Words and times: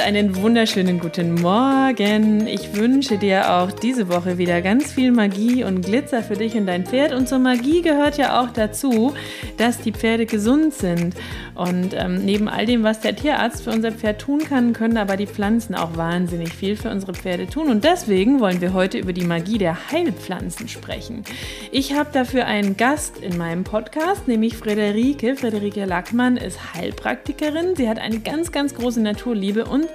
einen 0.00 0.34
wunderschönen 0.36 0.98
guten 0.98 1.34
Morgen. 1.34 2.46
Ich 2.46 2.74
wünsche 2.74 3.18
dir 3.18 3.52
auch 3.52 3.70
diese 3.70 4.08
Woche 4.08 4.38
wieder 4.38 4.62
ganz 4.62 4.92
viel 4.92 5.12
Magie 5.12 5.62
und 5.62 5.82
Glitzer 5.82 6.22
für 6.22 6.36
dich 6.36 6.54
und 6.54 6.64
dein 6.64 6.86
Pferd. 6.86 7.12
Und 7.12 7.28
zur 7.28 7.38
Magie 7.38 7.82
gehört 7.82 8.16
ja 8.16 8.40
auch 8.40 8.48
dazu, 8.48 9.12
dass 9.58 9.78
die 9.78 9.92
Pferde 9.92 10.24
gesund 10.24 10.72
sind. 10.72 11.14
Und 11.54 11.92
ähm, 11.92 12.24
neben 12.24 12.48
all 12.48 12.64
dem, 12.64 12.82
was 12.82 13.00
der 13.00 13.14
Tierarzt 13.14 13.64
für 13.64 13.70
unser 13.70 13.92
Pferd 13.92 14.22
tun 14.22 14.38
kann, 14.38 14.72
können 14.72 14.96
aber 14.96 15.18
die 15.18 15.26
Pflanzen 15.26 15.74
auch 15.74 15.98
wahnsinnig 15.98 16.54
viel 16.54 16.76
für 16.76 16.90
unsere 16.90 17.12
Pferde 17.12 17.46
tun. 17.46 17.68
Und 17.68 17.84
deswegen 17.84 18.40
wollen 18.40 18.62
wir 18.62 18.72
heute 18.72 18.96
über 18.96 19.12
die 19.12 19.26
Magie 19.26 19.58
der 19.58 19.90
Heilpflanzen 19.90 20.68
sprechen. 20.68 21.24
Ich 21.70 21.94
habe 21.94 22.08
dafür 22.10 22.46
einen 22.46 22.78
Gast 22.78 23.18
in 23.18 23.36
meinem 23.36 23.64
Podcast, 23.64 24.28
nämlich 24.28 24.56
Frederike. 24.56 25.36
Frederike 25.36 25.84
Lackmann 25.84 26.38
ist 26.38 26.74
Heilpraktikerin. 26.74 27.76
Sie 27.76 27.88
hat 27.88 27.98
eine 27.98 28.20
ganz, 28.20 28.50
ganz 28.50 28.74
große 28.74 29.02
Naturliebe 29.42 29.64
und 29.64 29.88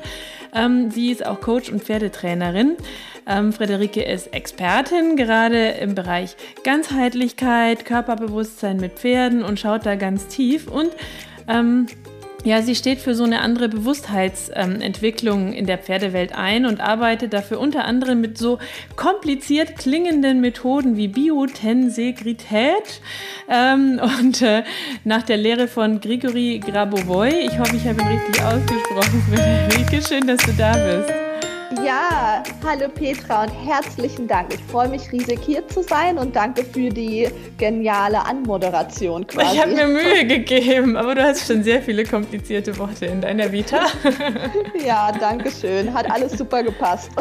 ähm, 0.53 0.91
sie 0.91 1.11
ist 1.11 1.25
auch 1.25 1.39
Coach 1.41 1.69
und 1.69 1.83
Pferdetrainerin. 1.83 2.75
Ähm, 3.25 3.51
Frederike 3.51 4.03
ist 4.03 4.33
Expertin 4.33 5.15
gerade 5.15 5.69
im 5.69 5.95
Bereich 5.95 6.35
Ganzheitlichkeit, 6.63 7.85
Körperbewusstsein 7.85 8.77
mit 8.77 8.93
Pferden 8.93 9.43
und 9.43 9.59
schaut 9.59 9.85
da 9.85 9.95
ganz 9.95 10.27
tief. 10.27 10.67
Und 10.67 10.91
ähm, 11.47 11.87
ja, 12.47 12.61
sie 12.61 12.75
steht 12.75 12.99
für 12.99 13.13
so 13.13 13.25
eine 13.25 13.41
andere 13.41 13.67
Bewusstheitsentwicklung 13.67 15.49
ähm, 15.49 15.53
in 15.53 15.65
der 15.65 15.77
Pferdewelt 15.77 16.33
ein 16.33 16.65
und 16.65 16.79
arbeitet 16.79 17.33
dafür 17.33 17.59
unter 17.59 17.83
anderem 17.83 18.21
mit 18.21 18.37
so 18.37 18.57
kompliziert 18.95 19.75
klingenden 19.75 20.39
Methoden 20.39 20.95
wie 20.95 21.09
Biotensegrität 21.09 23.01
ähm, 23.49 23.99
und 24.19 24.41
äh, 24.41 24.63
nach 25.03 25.23
der 25.23 25.35
Lehre 25.35 25.67
von 25.67 25.99
Grigori 25.99 26.61
Grabovoi. 26.65 27.31
Ich 27.31 27.59
hoffe, 27.59 27.75
ich 27.75 27.85
habe 27.85 28.01
ihn 28.01 28.07
richtig 28.07 28.41
ausgesprochen, 28.41 29.23
Friederike. 29.29 30.07
Schön, 30.07 30.25
dass 30.25 30.39
du 30.43 30.53
da 30.53 30.71
bist. 30.71 31.26
Ja, 31.75 32.43
hallo 32.65 32.87
Petra 32.87 33.43
und 33.43 33.49
herzlichen 33.49 34.25
Dank. 34.25 34.53
Ich 34.53 34.63
freue 34.71 34.87
mich 34.87 35.11
riesig 35.11 35.39
hier 35.41 35.67
zu 35.67 35.83
sein 35.83 36.17
und 36.17 36.33
danke 36.33 36.63
für 36.63 36.87
die 36.89 37.27
geniale 37.57 38.25
Anmoderation 38.25 39.27
quasi. 39.27 39.55
Ich 39.55 39.61
habe 39.61 39.73
mir 39.73 39.87
Mühe 39.87 40.25
gegeben, 40.25 40.95
aber 40.95 41.15
du 41.15 41.23
hast 41.23 41.45
schon 41.45 41.63
sehr 41.63 41.81
viele 41.81 42.05
komplizierte 42.05 42.77
Worte 42.77 43.07
in 43.07 43.19
deiner 43.19 43.51
Vita. 43.51 43.87
ja, 44.85 45.11
danke 45.19 45.51
schön. 45.51 45.93
Hat 45.93 46.09
alles 46.09 46.37
super 46.37 46.63
gepasst. 46.63 47.11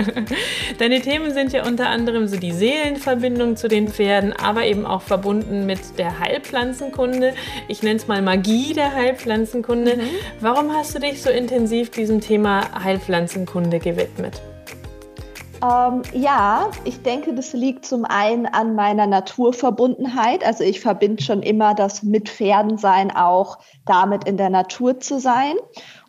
Deine 0.78 1.00
Themen 1.00 1.32
sind 1.32 1.54
ja 1.54 1.66
unter 1.66 1.88
anderem 1.88 2.28
so 2.28 2.36
die 2.36 2.52
Seelenverbindung 2.52 3.56
zu 3.56 3.68
den 3.68 3.88
Pferden, 3.88 4.34
aber 4.34 4.66
eben 4.66 4.84
auch 4.84 5.02
verbunden 5.02 5.64
mit 5.64 5.98
der 5.98 6.18
Heilpflanzenkunde. 6.18 7.32
Ich 7.68 7.82
nenne 7.82 7.96
es 7.96 8.06
mal 8.06 8.20
Magie 8.20 8.74
der 8.74 8.92
Heilpflanzenkunde. 8.92 9.96
Mhm. 9.96 10.00
Warum 10.40 10.72
hast 10.74 10.94
du 10.94 10.98
dich 10.98 11.22
so 11.22 11.30
intensiv 11.30 11.90
diesem 11.90 12.20
Thema 12.20 12.84
Heilpflanzenkunde 12.84 13.61
Kunde 13.62 13.78
gewidmet? 13.78 14.42
Ähm, 15.62 16.02
ja, 16.12 16.68
ich 16.84 17.02
denke, 17.02 17.32
das 17.32 17.52
liegt 17.52 17.86
zum 17.86 18.04
einen 18.04 18.46
an 18.46 18.74
meiner 18.74 19.06
Naturverbundenheit. 19.06 20.44
Also 20.44 20.64
ich 20.64 20.80
verbinde 20.80 21.22
schon 21.22 21.42
immer 21.42 21.74
das 21.74 22.02
mit 22.02 22.28
Pferden 22.28 22.76
sein 22.76 23.14
auch 23.14 23.58
damit 23.86 24.24
in 24.24 24.36
der 24.36 24.50
Natur 24.50 24.98
zu 24.98 25.20
sein. 25.20 25.54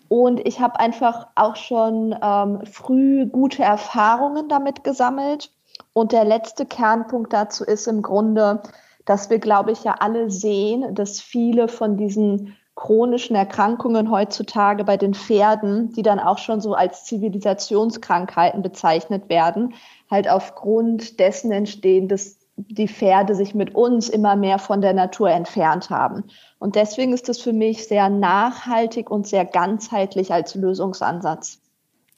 Und 0.08 0.46
ich 0.48 0.60
habe 0.60 0.80
einfach 0.80 1.28
auch 1.36 1.56
schon 1.56 2.16
ähm, 2.24 2.62
früh 2.66 3.28
gute 3.28 3.62
Erfahrungen 3.62 4.50
damit 4.50 4.84
gesammelt. 4.84 5.52
Und 5.94 6.12
der 6.12 6.26
letzte 6.26 6.66
Kernpunkt 6.66 7.34
dazu 7.34 7.64
ist 7.64 7.88
im 7.88 8.02
Grunde, 8.02 8.64
dass 9.06 9.30
wir, 9.30 9.38
glaube 9.38 9.72
ich, 9.72 9.84
ja 9.84 9.96
alle 10.00 10.32
sehen, 10.32 10.96
dass 10.96 11.20
viele 11.20 11.68
von 11.68 11.98
diesen 11.98 12.56
chronischen 12.76 13.36
Erkrankungen 13.36 14.10
heutzutage 14.10 14.84
bei 14.84 14.98
den 14.98 15.14
Pferden, 15.14 15.92
die 15.94 16.02
dann 16.02 16.20
auch 16.20 16.40
schon 16.40 16.60
so 16.60 16.74
als 16.74 17.06
Zivilisationskrankheiten 17.06 18.62
bezeichnet 18.62 19.30
werden, 19.30 19.76
halt 20.10 20.30
aufgrund 20.30 21.20
dessen 21.20 21.52
entstehen, 21.52 22.08
dass 22.08 22.40
die 22.56 22.88
Pferde 22.88 23.36
sich 23.36 23.56
mit 23.56 23.74
uns 23.74 24.10
immer 24.10 24.36
mehr 24.36 24.60
von 24.60 24.82
der 24.82 24.94
Natur 24.94 25.30
entfernt 25.30 25.90
haben. 25.90 26.26
Und 26.60 26.76
deswegen 26.76 27.14
ist 27.14 27.30
es 27.30 27.42
für 27.42 27.54
mich 27.54 27.88
sehr 27.88 28.10
nachhaltig 28.10 29.10
und 29.10 29.28
sehr 29.28 29.46
ganzheitlich 29.46 30.32
als 30.32 30.54
Lösungsansatz. 30.56 31.63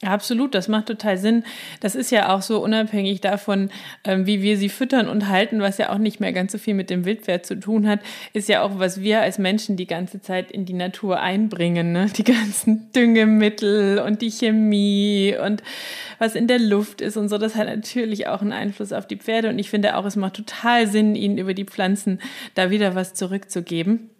Absolut, 0.02 0.54
das 0.54 0.68
macht 0.68 0.86
total 0.86 1.16
Sinn. 1.16 1.42
Das 1.80 1.94
ist 1.94 2.10
ja 2.10 2.34
auch 2.34 2.42
so 2.42 2.62
unabhängig 2.62 3.22
davon, 3.22 3.70
ähm, 4.04 4.26
wie 4.26 4.42
wir 4.42 4.58
sie 4.58 4.68
füttern 4.68 5.08
und 5.08 5.28
halten, 5.30 5.60
was 5.60 5.78
ja 5.78 5.90
auch 5.90 5.96
nicht 5.96 6.20
mehr 6.20 6.34
ganz 6.34 6.52
so 6.52 6.58
viel 6.58 6.74
mit 6.74 6.90
dem 6.90 7.06
Wildpferd 7.06 7.46
zu 7.46 7.58
tun 7.58 7.88
hat, 7.88 8.00
ist 8.34 8.50
ja 8.50 8.60
auch, 8.60 8.78
was 8.78 9.00
wir 9.00 9.22
als 9.22 9.38
Menschen 9.38 9.78
die 9.78 9.86
ganze 9.86 10.20
Zeit 10.20 10.50
in 10.50 10.66
die 10.66 10.74
Natur 10.74 11.20
einbringen. 11.20 11.92
Ne? 11.92 12.10
Die 12.14 12.24
ganzen 12.24 12.92
Düngemittel 12.92 13.98
und 14.00 14.20
die 14.20 14.30
Chemie 14.30 15.34
und 15.42 15.62
was 16.18 16.34
in 16.34 16.46
der 16.46 16.58
Luft 16.58 17.00
ist 17.00 17.16
und 17.16 17.30
so. 17.30 17.38
Das 17.38 17.56
hat 17.56 17.66
natürlich 17.66 18.26
auch 18.26 18.42
einen 18.42 18.52
Einfluss 18.52 18.92
auf 18.92 19.06
die 19.06 19.16
Pferde. 19.16 19.48
Und 19.48 19.58
ich 19.58 19.70
finde 19.70 19.96
auch, 19.96 20.04
es 20.04 20.16
macht 20.16 20.34
total 20.34 20.86
Sinn, 20.88 21.14
ihnen 21.14 21.38
über 21.38 21.54
die 21.54 21.64
Pflanzen 21.64 22.20
da 22.54 22.68
wieder 22.68 22.94
was 22.94 23.14
zurückzugeben. 23.14 24.10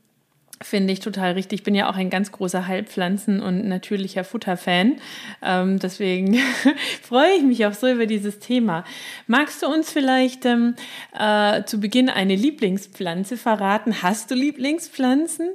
Finde 0.63 0.93
ich 0.93 1.01
total 1.01 1.33
richtig. 1.33 1.61
Ich 1.61 1.65
bin 1.65 1.75
ja 1.75 1.91
auch 1.91 1.97
ein 1.97 2.09
ganz 2.09 2.33
großer 2.33 2.67
Heilpflanzen- 2.67 3.43
und 3.43 3.69
natürlicher 3.69 4.25
Futterfan. 4.25 4.97
Ähm, 5.43 5.79
deswegen 5.79 6.39
freue 7.03 7.33
ich 7.37 7.43
mich 7.43 7.67
auch 7.67 7.75
so 7.75 7.87
über 7.89 8.07
dieses 8.07 8.39
Thema. 8.39 8.85
Magst 9.27 9.63
du 9.63 9.67
uns 9.67 9.93
vielleicht 9.93 10.47
ähm, 10.47 10.75
äh, 11.19 11.65
zu 11.65 11.79
Beginn 11.79 12.09
eine 12.09 12.35
Lieblingspflanze 12.35 13.37
verraten? 13.37 14.03
Hast 14.03 14.31
du 14.31 14.35
Lieblingspflanzen? 14.35 15.51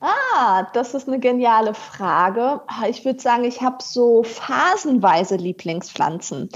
Ah, 0.00 0.66
das 0.72 0.94
ist 0.94 1.08
eine 1.08 1.18
geniale 1.18 1.74
Frage. 1.74 2.62
Ich 2.88 3.04
würde 3.04 3.20
sagen, 3.20 3.44
ich 3.44 3.60
habe 3.60 3.78
so 3.82 4.22
phasenweise 4.22 5.36
Lieblingspflanzen 5.36 6.48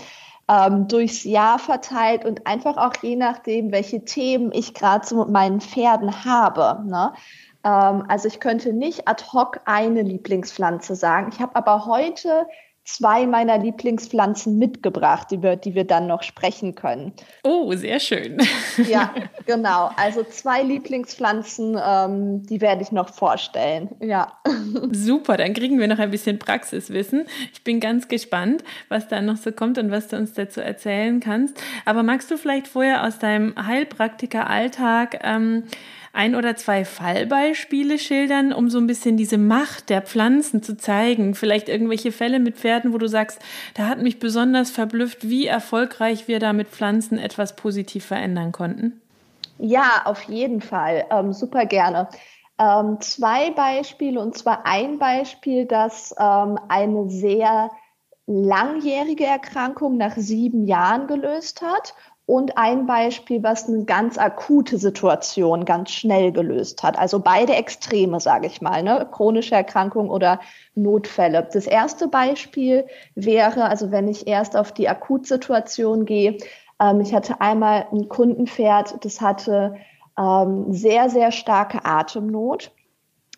ähm, 0.49 0.89
durchs 0.89 1.25
Jahr 1.25 1.59
verteilt 1.59 2.25
und 2.25 2.47
einfach 2.47 2.77
auch 2.77 2.95
je 3.03 3.17
nachdem, 3.17 3.73
welche 3.73 4.05
Themen 4.05 4.53
ich 4.53 4.75
gerade 4.75 5.07
so 5.07 5.17
mit 5.17 5.29
meinen 5.29 5.61
Pferden 5.61 6.25
habe. 6.25 6.83
Ne? 6.87 7.13
Ähm, 7.65 8.05
also 8.09 8.29
ich 8.29 8.41
könnte 8.41 8.73
nicht 8.73 9.09
ad 9.09 9.25
hoc 9.33 9.61
eine 9.65 10.03
Lieblingspflanze 10.03 10.95
sagen. 10.95 11.31
Ich 11.33 11.41
habe 11.41 11.57
aber 11.57 11.87
heute 11.87 12.47
zwei 12.85 13.27
meiner 13.27 13.59
Lieblingspflanzen 13.59 14.59
mitgebracht, 14.59 15.31
über 15.31 15.55
die 15.55 15.75
wir 15.75 15.85
dann 15.85 16.09
noch 16.09 16.23
sprechen 16.23 16.75
können. 16.75 17.13
Oh, 17.45 17.73
sehr 17.75 18.01
schön. 18.01 18.39
Ja, 18.89 19.15
genau. 19.47 19.91
Also 19.97 20.25
zwei 20.25 20.63
Lieblingspflanzen, 20.63 21.79
ähm, 21.85 22.43
die 22.47 22.61
werde 22.61 22.83
ich 22.83 22.91
noch 22.91 23.11
vorstellen. 23.11 23.91
Ja. 24.01 24.39
Super, 24.91 25.37
dann 25.37 25.53
kriegen 25.53 25.79
wir 25.79 25.89
noch 25.89 25.99
ein 25.99 26.11
bisschen 26.11 26.39
Praxiswissen. 26.39 27.27
Ich 27.53 27.63
bin 27.63 27.79
ganz 27.79 28.09
gespannt, 28.09 28.65
was 28.89 29.09
da 29.09 29.21
noch 29.21 29.37
so 29.37 29.53
kommt 29.53 29.79
und 29.79 29.91
was 29.91 30.09
du 30.09 30.17
uns 30.17 30.33
dazu 30.33 30.61
erzählen 30.61 31.21
kannst. 31.21 31.63
Aber 31.85 32.03
magst 32.03 32.31
du 32.31 32.39
vielleicht 32.39 32.67
vorher 32.67 33.05
aus 33.05 33.19
deinem 33.19 33.55
Heilpraktiker-Alltag 33.57 35.21
ähm, 35.23 35.65
ein 36.13 36.35
oder 36.35 36.57
zwei 36.57 36.85
Fallbeispiele 36.85 37.99
schildern, 37.99 38.53
um 38.53 38.69
so 38.69 38.79
ein 38.79 38.87
bisschen 38.87 39.17
diese 39.17 39.39
Macht 39.39 39.89
der 39.89 40.03
Pflanzen 40.03 40.63
zu 40.63 40.77
zeigen? 40.77 41.35
Vielleicht 41.35 41.69
irgendwelche 41.69 42.13
Fälle 42.13 42.39
mit 42.39 42.57
Pferden, 42.57 42.93
wo 42.93 42.99
du 42.99 43.09
sagst, 43.09 43.41
da 43.75 43.89
hat 43.89 44.03
mich 44.03 44.19
besonders 44.19 44.71
verblüfft, 44.71 45.29
wie 45.29 45.47
erfolgreich 45.47 46.29
wir 46.29 46.39
da 46.39 46.53
mit 46.53 46.69
Pflanzen 46.69 47.19
etwas 47.19 47.57
positiv 47.57 48.05
verändern 48.05 48.53
konnten? 48.53 49.01
Ja, 49.59 50.03
auf 50.05 50.23
jeden 50.25 50.61
Fall. 50.61 51.07
Ähm, 51.11 51.33
super 51.33 51.67
gerne. 51.67 52.09
Ähm, 52.59 53.01
zwei 53.01 53.51
Beispiele, 53.51 54.21
und 54.21 54.37
zwar 54.37 54.67
ein 54.67 54.99
Beispiel, 54.99 55.65
das 55.65 56.15
ähm, 56.19 56.59
eine 56.69 57.09
sehr 57.09 57.71
langjährige 58.27 59.25
Erkrankung 59.25 59.97
nach 59.97 60.17
sieben 60.17 60.67
Jahren 60.67 61.07
gelöst 61.07 61.63
hat 61.63 61.95
und 62.27 62.57
ein 62.57 62.87
Beispiel, 62.87 63.43
was 63.43 63.69
eine 63.69 63.85
ganz 63.85 64.17
akute 64.17 64.79
Situation 64.79 65.65
ganz 65.65 65.91
schnell 65.91 66.31
gelöst 66.31 66.83
hat. 66.83 66.99
Also 66.99 67.19
beide 67.19 67.55
Extreme, 67.55 68.21
sage 68.21 68.47
ich 68.47 68.61
mal, 68.61 68.83
ne? 68.83 69.09
chronische 69.11 69.57
Erkrankung 69.57 70.09
oder 70.09 70.41
Notfälle. 70.75 71.49
Das 71.53 71.67
erste 71.67 72.09
Beispiel 72.09 72.87
wäre, 73.15 73.65
also 73.65 73.91
wenn 73.91 74.07
ich 74.07 74.27
erst 74.27 74.57
auf 74.57 74.73
die 74.73 74.89
Akutsituation 74.89 76.05
gehe, 76.05 76.39
ähm, 76.81 77.01
ich 77.01 77.13
hatte 77.13 77.41
einmal 77.41 77.87
ein 77.93 78.09
Kundenpferd, 78.09 79.05
das 79.05 79.21
hatte 79.21 79.77
ähm, 80.17 80.73
sehr, 80.73 81.11
sehr 81.11 81.33
starke 81.33 81.85
Atemnot. 81.85 82.71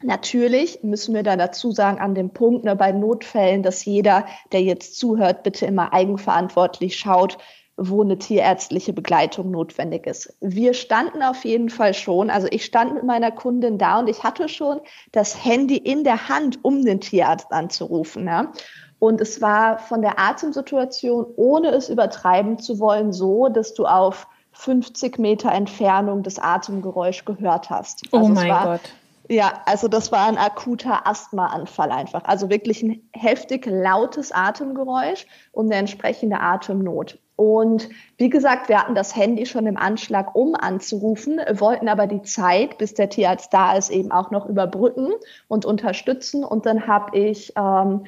Natürlich 0.02 0.82
müssen 0.82 1.14
wir 1.14 1.22
da 1.22 1.36
dazu 1.36 1.72
sagen, 1.72 2.00
an 2.00 2.14
dem 2.14 2.30
Punkt 2.30 2.64
ne, 2.64 2.76
bei 2.76 2.92
Notfällen, 2.92 3.62
dass 3.62 3.86
jeder, 3.86 4.26
der 4.52 4.60
jetzt 4.60 4.98
zuhört, 4.98 5.42
bitte 5.42 5.64
immer 5.64 5.94
eigenverantwortlich 5.94 6.98
schaut, 6.98 7.38
wo 7.76 8.02
eine 8.02 8.18
tierärztliche 8.18 8.92
Begleitung 8.92 9.50
notwendig 9.50 10.06
ist. 10.06 10.34
Wir 10.40 10.74
standen 10.74 11.22
auf 11.22 11.44
jeden 11.44 11.70
Fall 11.70 11.94
schon, 11.94 12.30
also 12.30 12.46
ich 12.50 12.64
stand 12.64 12.94
mit 12.94 13.04
meiner 13.04 13.30
Kundin 13.30 13.78
da 13.78 13.98
und 13.98 14.08
ich 14.08 14.22
hatte 14.22 14.48
schon 14.48 14.80
das 15.12 15.44
Handy 15.44 15.76
in 15.76 16.04
der 16.04 16.28
Hand, 16.28 16.58
um 16.62 16.84
den 16.84 17.00
Tierarzt 17.00 17.52
anzurufen. 17.52 18.26
Ja. 18.26 18.52
Und 18.98 19.20
es 19.20 19.40
war 19.42 19.78
von 19.78 20.02
der 20.02 20.18
Atemsituation, 20.18 21.26
ohne 21.36 21.68
es 21.68 21.88
übertreiben 21.88 22.58
zu 22.58 22.78
wollen, 22.78 23.12
so, 23.12 23.48
dass 23.48 23.74
du 23.74 23.86
auf 23.86 24.28
50 24.52 25.18
Meter 25.18 25.50
Entfernung 25.50 26.22
das 26.22 26.38
Atemgeräusch 26.38 27.24
gehört 27.24 27.70
hast. 27.70 28.02
Oh 28.12 28.18
also 28.18 28.30
oh 28.30 28.34
mein 28.34 28.48
war, 28.48 28.64
Gott. 28.64 28.92
Ja, 29.28 29.62
also 29.64 29.88
das 29.88 30.12
war 30.12 30.26
ein 30.26 30.38
akuter 30.38 31.06
Asthmaanfall 31.06 31.90
einfach. 31.90 32.24
Also 32.24 32.50
wirklich 32.50 32.82
ein 32.82 33.02
heftig 33.12 33.66
lautes 33.66 34.32
Atemgeräusch 34.32 35.26
und 35.52 35.66
eine 35.66 35.76
entsprechende 35.76 36.40
Atemnot. 36.40 37.18
Und 37.36 37.88
wie 38.16 38.28
gesagt, 38.28 38.68
wir 38.68 38.80
hatten 38.80 38.94
das 38.94 39.16
Handy 39.16 39.44
schon 39.46 39.66
im 39.66 39.76
Anschlag, 39.76 40.36
um 40.36 40.54
anzurufen, 40.54 41.40
wollten 41.54 41.88
aber 41.88 42.06
die 42.06 42.22
Zeit, 42.22 42.78
bis 42.78 42.94
der 42.94 43.08
Tierarzt 43.08 43.52
da 43.52 43.76
ist, 43.76 43.90
eben 43.90 44.12
auch 44.12 44.30
noch 44.30 44.46
überbrücken 44.46 45.12
und 45.48 45.64
unterstützen. 45.64 46.44
Und 46.44 46.64
dann 46.64 46.86
habe 46.86 47.18
ich 47.18 47.52
ähm, 47.56 48.06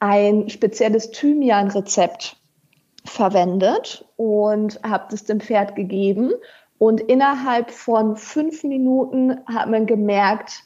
ein 0.00 0.48
spezielles 0.48 1.12
Thymian-Rezept 1.12 2.36
verwendet 3.04 4.04
und 4.16 4.80
habe 4.82 5.06
das 5.10 5.24
dem 5.24 5.40
Pferd 5.40 5.76
gegeben. 5.76 6.32
Und 6.78 7.00
innerhalb 7.00 7.70
von 7.70 8.16
fünf 8.16 8.64
Minuten 8.64 9.38
hat 9.46 9.70
man 9.70 9.86
gemerkt, 9.86 10.64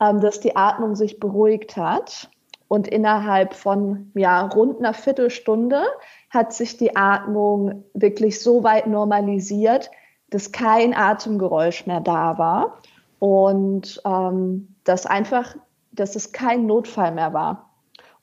ähm, 0.00 0.20
dass 0.20 0.40
die 0.40 0.54
Atmung 0.54 0.96
sich 0.96 1.18
beruhigt 1.18 1.76
hat. 1.76 2.30
Und 2.68 2.86
innerhalb 2.86 3.54
von 3.54 4.12
ja, 4.14 4.42
rund 4.42 4.78
einer 4.78 4.92
Viertelstunde 4.92 5.82
hat 6.30 6.52
sich 6.52 6.76
die 6.76 6.96
Atmung 6.96 7.84
wirklich 7.94 8.42
so 8.42 8.62
weit 8.62 8.86
normalisiert, 8.86 9.90
dass 10.30 10.52
kein 10.52 10.94
Atemgeräusch 10.94 11.86
mehr 11.86 12.00
da 12.00 12.36
war 12.38 12.78
und 13.18 14.00
ähm, 14.04 14.74
dass 14.84 15.06
einfach, 15.06 15.56
dass 15.92 16.16
es 16.16 16.32
kein 16.32 16.66
Notfall 16.66 17.12
mehr 17.12 17.32
war. 17.32 17.70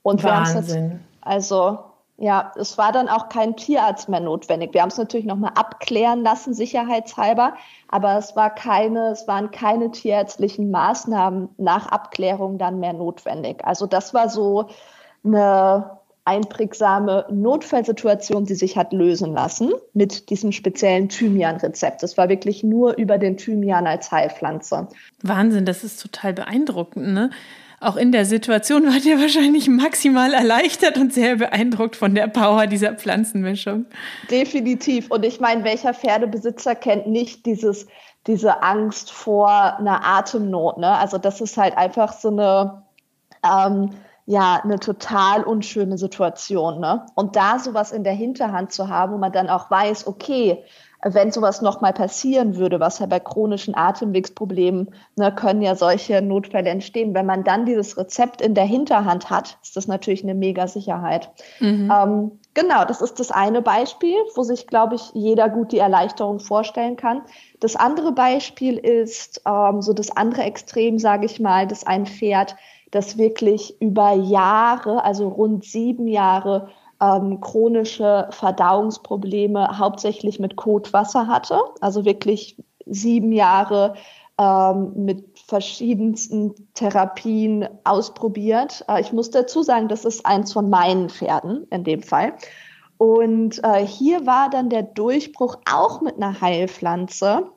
Und 0.02 0.22
Wahnsinn. 0.22 1.00
also 1.20 1.78
ja, 2.18 2.52
es 2.56 2.78
war 2.78 2.92
dann 2.92 3.08
auch 3.08 3.28
kein 3.28 3.56
Tierarzt 3.56 4.08
mehr 4.08 4.20
notwendig. 4.20 4.72
Wir 4.72 4.80
haben 4.80 4.88
es 4.88 4.96
natürlich 4.96 5.26
nochmal 5.26 5.52
abklären 5.54 6.22
lassen, 6.22 6.54
sicherheitshalber, 6.54 7.54
aber 7.88 8.16
es 8.16 8.34
war 8.36 8.54
keine, 8.54 9.08
es 9.08 9.28
waren 9.28 9.50
keine 9.50 9.90
tierärztlichen 9.90 10.70
Maßnahmen 10.70 11.50
nach 11.58 11.88
Abklärung 11.88 12.56
dann 12.56 12.80
mehr 12.80 12.94
notwendig. 12.94 13.62
Also 13.66 13.86
das 13.86 14.14
war 14.14 14.30
so 14.30 14.66
eine 15.24 15.98
einprägsame 16.26 17.24
Notfallsituation, 17.30 18.44
die 18.44 18.54
sich 18.54 18.76
hat 18.76 18.92
lösen 18.92 19.32
lassen 19.32 19.72
mit 19.94 20.28
diesem 20.28 20.52
speziellen 20.52 21.08
Thymian-Rezept. 21.08 22.02
Das 22.02 22.18
war 22.18 22.28
wirklich 22.28 22.62
nur 22.62 22.98
über 22.98 23.16
den 23.16 23.36
Thymian 23.36 23.86
als 23.86 24.10
Heilpflanze. 24.10 24.88
Wahnsinn, 25.22 25.64
das 25.64 25.84
ist 25.84 26.02
total 26.02 26.34
beeindruckend, 26.34 27.14
ne? 27.14 27.30
Auch 27.78 27.96
in 27.96 28.10
der 28.10 28.24
Situation 28.24 28.86
wart 28.86 29.04
ihr 29.04 29.20
wahrscheinlich 29.20 29.68
maximal 29.68 30.32
erleichtert 30.32 30.96
und 30.96 31.12
sehr 31.12 31.36
beeindruckt 31.36 31.94
von 31.94 32.14
der 32.14 32.26
Power 32.26 32.66
dieser 32.66 32.94
Pflanzenmischung. 32.94 33.84
Definitiv. 34.30 35.10
Und 35.10 35.24
ich 35.24 35.40
meine, 35.40 35.62
welcher 35.62 35.92
Pferdebesitzer 35.92 36.74
kennt 36.74 37.06
nicht 37.06 37.44
dieses, 37.44 37.86
diese 38.26 38.62
Angst 38.62 39.10
vor 39.10 39.78
einer 39.78 40.04
Atemnot? 40.04 40.78
Ne? 40.78 40.88
Also 40.88 41.18
das 41.18 41.42
ist 41.42 41.58
halt 41.58 41.76
einfach 41.76 42.14
so 42.14 42.28
eine, 42.28 42.82
ähm, 43.44 43.90
ja, 44.26 44.60
eine 44.62 44.80
total 44.80 45.44
unschöne 45.44 45.98
Situation. 45.98 46.80
Ne? 46.80 47.06
Und 47.14 47.36
da 47.36 47.58
sowas 47.60 47.92
in 47.92 48.04
der 48.04 48.12
Hinterhand 48.12 48.72
zu 48.72 48.88
haben, 48.88 49.12
wo 49.12 49.18
man 49.18 49.32
dann 49.32 49.48
auch 49.48 49.70
weiß, 49.70 50.06
okay, 50.08 50.64
wenn 51.02 51.30
sowas 51.30 51.62
nochmal 51.62 51.92
passieren 51.92 52.56
würde, 52.56 52.80
was 52.80 52.98
ja 52.98 53.06
bei 53.06 53.20
chronischen 53.20 53.76
Atemwegsproblemen, 53.76 54.90
ne, 55.14 55.32
können 55.32 55.62
ja 55.62 55.76
solche 55.76 56.22
Notfälle 56.22 56.70
entstehen. 56.70 57.14
Wenn 57.14 57.26
man 57.26 57.44
dann 57.44 57.66
dieses 57.66 57.96
Rezept 57.96 58.40
in 58.40 58.54
der 58.54 58.64
Hinterhand 58.64 59.30
hat, 59.30 59.58
ist 59.62 59.76
das 59.76 59.86
natürlich 59.86 60.24
eine 60.24 60.34
mega 60.34 60.66
Sicherheit. 60.66 61.30
Mhm. 61.60 61.92
Ähm, 61.94 62.40
genau, 62.54 62.84
das 62.84 63.02
ist 63.02 63.20
das 63.20 63.30
eine 63.30 63.62
Beispiel, 63.62 64.16
wo 64.34 64.42
sich, 64.42 64.66
glaube 64.66 64.96
ich, 64.96 65.12
jeder 65.12 65.48
gut 65.48 65.70
die 65.70 65.78
Erleichterung 65.78 66.40
vorstellen 66.40 66.96
kann. 66.96 67.22
Das 67.60 67.76
andere 67.76 68.12
Beispiel 68.12 68.76
ist 68.78 69.42
ähm, 69.46 69.82
so 69.82 69.92
das 69.92 70.10
andere 70.10 70.42
Extrem, 70.42 70.98
sage 70.98 71.26
ich 71.26 71.38
mal, 71.38 71.66
dass 71.66 71.86
ein 71.86 72.06
Pferd, 72.06 72.56
das 72.96 73.18
wirklich 73.18 73.80
über 73.80 74.12
Jahre, 74.12 75.04
also 75.04 75.28
rund 75.28 75.64
sieben 75.64 76.08
Jahre, 76.08 76.68
ähm, 77.00 77.40
chronische 77.40 78.28
Verdauungsprobleme 78.30 79.78
hauptsächlich 79.78 80.40
mit 80.40 80.56
Kotwasser 80.56 81.26
hatte, 81.26 81.60
also 81.80 82.04
wirklich 82.04 82.56
sieben 82.86 83.32
Jahre 83.32 83.94
ähm, 84.38 84.92
mit 84.96 85.38
verschiedensten 85.38 86.54
Therapien 86.74 87.68
ausprobiert. 87.84 88.84
Äh, 88.88 89.00
ich 89.00 89.12
muss 89.12 89.30
dazu 89.30 89.62
sagen, 89.62 89.88
das 89.88 90.04
ist 90.04 90.24
eins 90.24 90.52
von 90.52 90.70
meinen 90.70 91.10
Pferden 91.10 91.66
in 91.70 91.84
dem 91.84 92.02
Fall. 92.02 92.32
Und 92.98 93.62
äh, 93.62 93.86
hier 93.86 94.26
war 94.26 94.48
dann 94.48 94.70
der 94.70 94.82
Durchbruch 94.82 95.56
auch 95.70 96.00
mit 96.00 96.16
einer 96.16 96.40
Heilpflanze. 96.40 97.50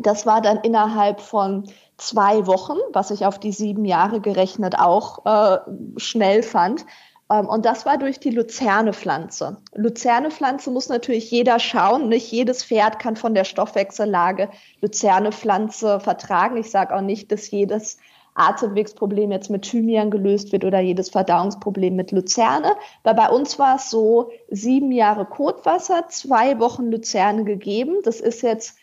Das 0.00 0.26
war 0.26 0.40
dann 0.40 0.58
innerhalb 0.58 1.20
von 1.20 1.64
zwei 1.98 2.46
Wochen, 2.46 2.78
was 2.92 3.10
ich 3.10 3.26
auf 3.26 3.38
die 3.38 3.52
sieben 3.52 3.84
Jahre 3.84 4.20
gerechnet 4.20 4.78
auch 4.78 5.24
äh, 5.26 5.58
schnell 5.96 6.42
fand. 6.42 6.86
Ähm, 7.30 7.46
und 7.46 7.64
das 7.64 7.86
war 7.86 7.98
durch 7.98 8.18
die 8.18 8.30
Luzernepflanze. 8.30 9.58
Luzernepflanze 9.74 10.70
muss 10.70 10.88
natürlich 10.88 11.30
jeder 11.30 11.58
schauen. 11.58 12.08
Nicht 12.08 12.30
jedes 12.32 12.64
Pferd 12.64 12.98
kann 12.98 13.16
von 13.16 13.34
der 13.34 13.44
Stoffwechsellage 13.44 14.50
Luzernepflanze 14.80 16.00
vertragen. 16.00 16.56
Ich 16.56 16.70
sage 16.70 16.94
auch 16.96 17.02
nicht, 17.02 17.30
dass 17.30 17.50
jedes 17.50 17.98
Atemwegsproblem 18.34 19.30
jetzt 19.30 19.50
mit 19.50 19.62
Thymian 19.62 20.10
gelöst 20.10 20.52
wird 20.52 20.64
oder 20.64 20.80
jedes 20.80 21.10
Verdauungsproblem 21.10 21.94
mit 21.94 22.12
Luzerne. 22.12 22.74
Weil 23.02 23.14
bei 23.14 23.28
uns 23.28 23.58
war 23.58 23.76
es 23.76 23.90
so, 23.90 24.30
sieben 24.48 24.90
Jahre 24.90 25.26
Kotwasser, 25.26 26.08
zwei 26.08 26.58
Wochen 26.58 26.90
Luzerne 26.90 27.44
gegeben. 27.44 27.96
Das 28.04 28.20
ist 28.20 28.42
jetzt 28.42 28.78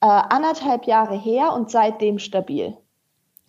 äh, 0.00 0.06
anderthalb 0.06 0.86
Jahre 0.86 1.18
her 1.18 1.52
und 1.52 1.70
seitdem 1.70 2.18
stabil. 2.18 2.76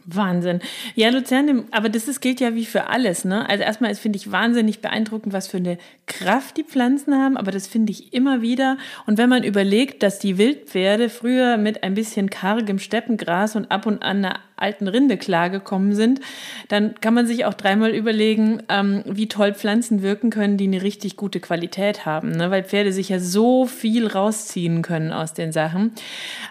Wahnsinn. 0.06 0.60
Ja, 0.96 1.10
Luzern, 1.10 1.66
aber 1.72 1.90
das 1.90 2.08
ist, 2.08 2.22
gilt 2.22 2.40
ja 2.40 2.56
wie 2.56 2.66
für 2.66 2.88
alles. 2.88 3.26
Ne? 3.26 3.48
Also 3.48 3.64
erstmal 3.64 3.94
finde 3.96 4.18
ich 4.18 4.32
wahnsinnig 4.32 4.82
beeindruckend, 4.82 5.34
was 5.34 5.48
für 5.48 5.58
eine 5.58 5.78
Kraft 6.08 6.58
die 6.58 6.64
Pflanzen 6.64 7.16
haben, 7.16 7.38
aber 7.38 7.52
das 7.52 7.68
finde 7.68 7.92
ich 7.92 8.14
immer 8.14 8.42
wieder. 8.42 8.78
Und 9.06 9.18
wenn 9.18 9.30
man 9.30 9.44
überlegt, 9.44 10.02
dass 10.02 10.20
die 10.20 10.38
Wildpferde 10.38 11.10
früher 11.10 11.58
mit 11.58 11.84
ein 11.84 11.94
bisschen 11.94 12.30
kargem 12.30 12.80
Steppengras 12.80 13.56
und 13.56 13.72
ab 13.72 13.86
und 13.86 14.02
an 14.02 14.26
einer 14.26 14.40
alten 14.62 14.88
Rinde 14.88 15.18
klargekommen 15.18 15.94
sind, 15.96 16.20
dann 16.68 16.96
kann 17.02 17.14
man 17.14 17.28
sich 17.28 17.46
auch 17.46 17.54
dreimal 17.54 17.92
überlegen, 17.92 18.64
ähm, 18.70 19.04
wie 19.06 19.28
toll 19.28 19.54
Pflanzen 19.54 20.02
wirken 20.02 20.30
können, 20.30 20.58
die 20.58 20.68
eine 20.68 20.82
richtig 20.82 21.16
gute 21.16 21.40
Qualität 21.40 22.06
haben, 22.06 22.32
ne? 22.32 22.52
weil 22.52 22.64
Pferde 22.64 22.94
sich 22.94 23.10
ja 23.10 23.20
so 23.20 23.66
viel 23.66 24.08
rausziehen 24.08 24.82
können 24.82 25.12
aus 25.12 25.34
den 25.34 25.52
Sachen. 25.52 25.94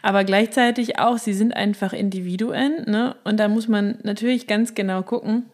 Aber 0.02 0.24
gleichzeitig 0.24 0.98
auch, 0.98 1.18
sie 1.18 1.34
sind 1.34 1.54
einfach 1.54 1.92
Individuen 1.92 2.84
ne? 2.86 3.16
und 3.24 3.38
da 3.38 3.48
muss 3.48 3.68
man 3.68 3.98
natürlich 4.02 4.46
ganz 4.46 4.74
genau 4.74 5.02
gucken, 5.02 5.44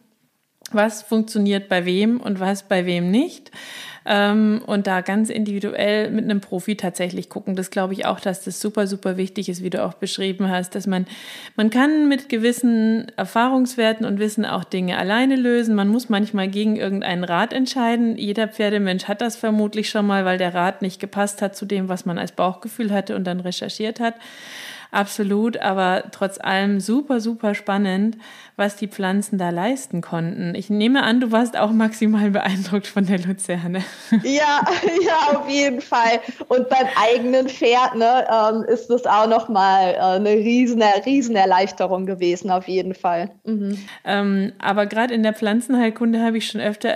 was 0.71 1.03
funktioniert 1.03 1.69
bei 1.69 1.85
wem 1.85 2.19
und 2.19 2.39
was 2.39 2.63
bei 2.63 2.85
wem 2.85 3.11
nicht 3.11 3.51
ähm, 4.05 4.61
und 4.65 4.87
da 4.87 5.01
ganz 5.01 5.29
individuell 5.29 6.11
mit 6.11 6.25
einem 6.25 6.41
Profi 6.41 6.77
tatsächlich 6.77 7.29
gucken. 7.29 7.55
Das 7.55 7.71
glaube 7.71 7.93
ich 7.93 8.05
auch, 8.05 8.19
dass 8.19 8.43
das 8.43 8.61
super, 8.61 8.87
super 8.87 9.17
wichtig 9.17 9.49
ist, 9.49 9.63
wie 9.63 9.69
du 9.69 9.83
auch 9.83 9.95
beschrieben 9.95 10.49
hast, 10.49 10.75
dass 10.75 10.85
man, 10.85 11.07
man 11.55 11.69
kann 11.69 12.07
mit 12.07 12.29
gewissen 12.29 13.07
Erfahrungswerten 13.15 14.05
und 14.05 14.19
Wissen 14.19 14.45
auch 14.45 14.63
Dinge 14.63 14.97
alleine 14.97 15.35
lösen. 15.35 15.75
Man 15.75 15.87
muss 15.87 16.09
manchmal 16.09 16.47
gegen 16.47 16.75
irgendeinen 16.75 17.23
Rat 17.23 17.53
entscheiden. 17.53 18.17
Jeder 18.17 18.47
Pferdemensch 18.47 19.05
hat 19.05 19.21
das 19.21 19.35
vermutlich 19.35 19.89
schon 19.89 20.05
mal, 20.05 20.23
weil 20.25 20.37
der 20.37 20.53
Rat 20.53 20.81
nicht 20.81 20.99
gepasst 20.99 21.41
hat 21.41 21.55
zu 21.55 21.65
dem, 21.65 21.89
was 21.89 22.05
man 22.05 22.19
als 22.19 22.31
Bauchgefühl 22.31 22.93
hatte 22.93 23.15
und 23.15 23.25
dann 23.25 23.39
recherchiert 23.39 23.99
hat. 23.99 24.15
Absolut, 24.95 25.57
aber 25.57 26.05
trotz 26.11 26.39
allem 26.39 26.79
super, 26.79 27.19
super 27.19 27.53
spannend, 27.53 28.17
was 28.55 28.77
die 28.77 28.87
Pflanzen 28.87 29.37
da 29.37 29.49
leisten 29.49 29.99
konnten. 29.99 30.55
Ich 30.55 30.69
nehme 30.69 31.03
an, 31.03 31.19
du 31.19 31.33
warst 31.33 31.57
auch 31.57 31.71
maximal 31.71 32.31
beeindruckt 32.31 32.87
von 32.87 33.05
der 33.05 33.19
Luzerne. 33.19 33.83
Ja, 34.23 34.61
ja, 35.05 35.37
auf 35.37 35.49
jeden 35.49 35.81
Fall. 35.81 36.21
Und 36.47 36.69
beim 36.69 36.87
eigenen 36.95 37.49
Pferd 37.49 37.95
ne, 37.95 38.25
ähm, 38.31 38.63
ist 38.63 38.87
das 38.87 39.05
auch 39.05 39.27
nochmal 39.27 39.93
äh, 39.95 39.97
eine 39.97 40.29
riesen, 40.29 40.81
riesen 41.05 41.35
Erleichterung 41.35 42.05
gewesen, 42.05 42.49
auf 42.49 42.67
jeden 42.67 42.95
Fall. 42.95 43.31
Mhm. 43.43 43.77
Ähm, 44.05 44.53
aber 44.59 44.85
gerade 44.85 45.13
in 45.13 45.23
der 45.23 45.33
Pflanzenheilkunde 45.33 46.21
habe 46.21 46.37
ich 46.37 46.47
schon 46.47 46.61
öfter 46.61 46.93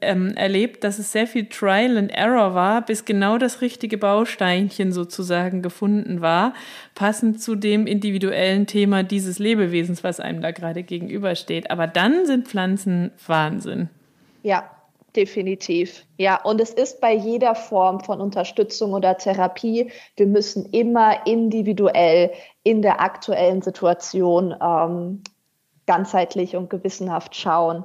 ähm, 0.00 0.34
erlebt, 0.34 0.82
dass 0.82 0.98
es 0.98 1.12
sehr 1.12 1.28
viel 1.28 1.46
Trial 1.46 1.96
and 1.96 2.10
Error 2.10 2.54
war, 2.54 2.82
bis 2.82 3.04
genau 3.04 3.38
das 3.38 3.60
richtige 3.60 3.98
Bausteinchen 3.98 4.90
sozusagen 4.90 5.62
gefunden 5.62 6.20
war, 6.20 6.52
passend 6.96 7.40
zu 7.40 7.54
dem 7.54 7.86
individuellen 7.86 8.66
Thema 8.66 9.04
dieses 9.04 9.38
Lebewesens, 9.38 10.02
was 10.02 10.18
einem 10.18 10.40
da 10.40 10.50
gerade 10.50 10.82
gegenübersteht. 10.82 11.70
Aber 11.70 11.86
dann 11.86 12.26
sind 12.26 12.48
Pflanzen 12.48 13.12
Wahnsinn. 13.24 13.88
Ja, 14.42 14.68
definitiv. 15.14 16.04
Ja, 16.16 16.42
und 16.42 16.60
es 16.60 16.70
ist 16.70 17.00
bei 17.00 17.14
jeder 17.14 17.54
Form 17.54 18.00
von 18.00 18.20
Unterstützung 18.20 18.94
oder 18.94 19.16
Therapie, 19.16 19.92
wir 20.16 20.26
müssen 20.26 20.66
immer 20.72 21.26
individuell 21.26 22.32
in 22.64 22.82
der 22.82 23.00
aktuellen 23.00 23.62
Situation 23.62 24.54
ähm, 24.60 25.22
ganzheitlich 25.86 26.56
und 26.56 26.70
gewissenhaft 26.70 27.36
schauen. 27.36 27.84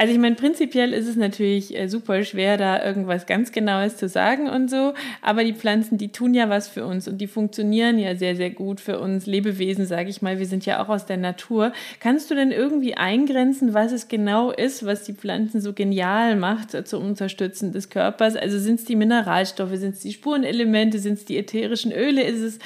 Also 0.00 0.12
ich 0.12 0.20
meine, 0.20 0.36
prinzipiell 0.36 0.92
ist 0.92 1.08
es 1.08 1.16
natürlich 1.16 1.76
äh, 1.76 1.88
super 1.88 2.22
schwer, 2.22 2.56
da 2.56 2.84
irgendwas 2.84 3.26
ganz 3.26 3.50
Genaues 3.50 3.96
zu 3.96 4.08
sagen 4.08 4.48
und 4.48 4.70
so, 4.70 4.94
aber 5.22 5.42
die 5.42 5.54
Pflanzen, 5.54 5.98
die 5.98 6.12
tun 6.12 6.34
ja 6.34 6.48
was 6.48 6.68
für 6.68 6.86
uns 6.86 7.08
und 7.08 7.18
die 7.18 7.26
funktionieren 7.26 7.98
ja 7.98 8.14
sehr, 8.14 8.36
sehr 8.36 8.50
gut 8.50 8.80
für 8.80 9.00
uns 9.00 9.26
Lebewesen, 9.26 9.86
sage 9.86 10.08
ich 10.08 10.22
mal. 10.22 10.38
Wir 10.38 10.46
sind 10.46 10.64
ja 10.66 10.80
auch 10.80 10.88
aus 10.88 11.04
der 11.06 11.16
Natur. 11.16 11.72
Kannst 11.98 12.30
du 12.30 12.36
denn 12.36 12.52
irgendwie 12.52 12.94
eingrenzen, 12.94 13.74
was 13.74 13.90
es 13.90 14.06
genau 14.06 14.52
ist, 14.52 14.86
was 14.86 15.02
die 15.02 15.14
Pflanzen 15.14 15.60
so 15.60 15.72
genial 15.72 16.36
macht 16.36 16.74
äh, 16.74 16.84
zum 16.84 17.04
Unterstützen 17.04 17.72
des 17.72 17.90
Körpers? 17.90 18.36
Also 18.36 18.60
sind 18.60 18.78
es 18.78 18.84
die 18.84 18.94
Mineralstoffe, 18.94 19.74
sind 19.74 19.96
es 19.96 20.00
die 20.00 20.12
Spurenelemente, 20.12 21.00
sind 21.00 21.14
es 21.14 21.24
die 21.24 21.38
ätherischen 21.38 21.90
Öle, 21.90 22.22
ist 22.22 22.40
es 22.40 22.58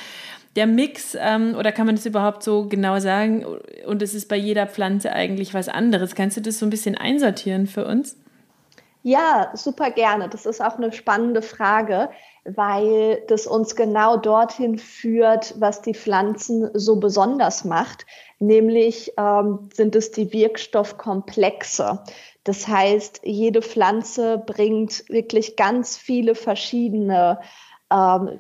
der 0.57 0.67
Mix, 0.67 1.17
ähm, 1.19 1.55
oder 1.59 1.73
kann 1.73 1.87
man 1.87 1.97
das 1.97 2.07
überhaupt 2.07 2.43
so 2.43 2.67
genau 2.69 2.99
sagen? 2.99 3.45
Und 3.87 4.03
es 4.03 4.15
ist 4.15 4.29
bei 4.29 4.37
jeder 4.37 4.67
Pflanze 4.67 5.13
eigentlich 5.13 5.55
was 5.55 5.69
anderes. 5.69 6.15
Kannst 6.15 6.37
du 6.37 6.41
das 6.43 6.59
so 6.59 6.67
ein 6.67 6.71
bisschen 6.71 6.97
einsortieren 6.97 7.67
für 7.67 7.87
uns? 7.87 8.17
Ja, 9.05 9.51
super 9.55 9.91
gerne. 9.91 10.29
Das 10.29 10.47
ist 10.47 10.63
auch 10.63 10.77
eine 10.77 10.93
spannende 10.93 11.43
Frage, 11.43 12.11
weil 12.45 13.23
das 13.27 13.49
uns 13.49 13.75
genau 13.75 14.17
dorthin 14.17 14.79
führt, 14.79 15.55
was 15.59 15.83
die 15.83 15.95
Pflanzen 15.95 16.71
so 16.75 16.97
besonders 16.97 17.65
macht. 17.65 18.07
Nämlich 18.39 19.13
ähm, 19.19 19.71
sind 19.75 19.97
es 19.97 20.13
die 20.13 20.33
Wirkstoffkomplexe. 20.33 22.01
Das 22.45 22.69
heißt, 22.69 23.21
jede 23.25 23.63
Pflanze 23.63 24.39
bringt 24.39 25.09
wirklich 25.09 25.57
ganz 25.57 25.97
viele 25.97 26.37
verschiedene 26.37 27.41
ähm, 27.93 28.39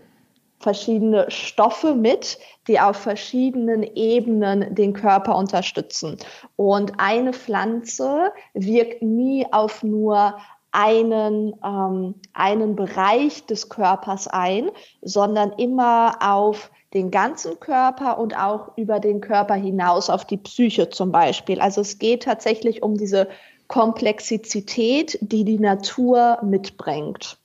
verschiedene 0.62 1.30
Stoffe 1.30 1.94
mit, 1.94 2.38
die 2.68 2.80
auf 2.80 2.96
verschiedenen 2.96 3.82
Ebenen 3.82 4.74
den 4.74 4.92
Körper 4.92 5.36
unterstützen. 5.36 6.16
Und 6.56 6.92
eine 6.98 7.32
Pflanze 7.32 8.32
wirkt 8.54 9.02
nie 9.02 9.46
auf 9.50 9.82
nur 9.82 10.36
einen, 10.72 11.54
ähm, 11.64 12.14
einen 12.32 12.76
Bereich 12.76 13.44
des 13.46 13.68
Körpers 13.68 14.26
ein, 14.26 14.70
sondern 15.02 15.52
immer 15.52 16.16
auf 16.20 16.70
den 16.94 17.10
ganzen 17.10 17.60
Körper 17.60 18.18
und 18.18 18.36
auch 18.36 18.76
über 18.76 19.00
den 19.00 19.20
Körper 19.20 19.54
hinaus 19.54 20.10
auf 20.10 20.24
die 20.24 20.36
Psyche 20.36 20.90
zum 20.90 21.12
Beispiel. 21.12 21.60
Also 21.60 21.80
es 21.80 21.98
geht 21.98 22.24
tatsächlich 22.24 22.82
um 22.82 22.96
diese 22.96 23.28
Komplexität, 23.68 25.18
die 25.22 25.44
die 25.44 25.58
Natur 25.58 26.38
mitbringt. 26.42 27.38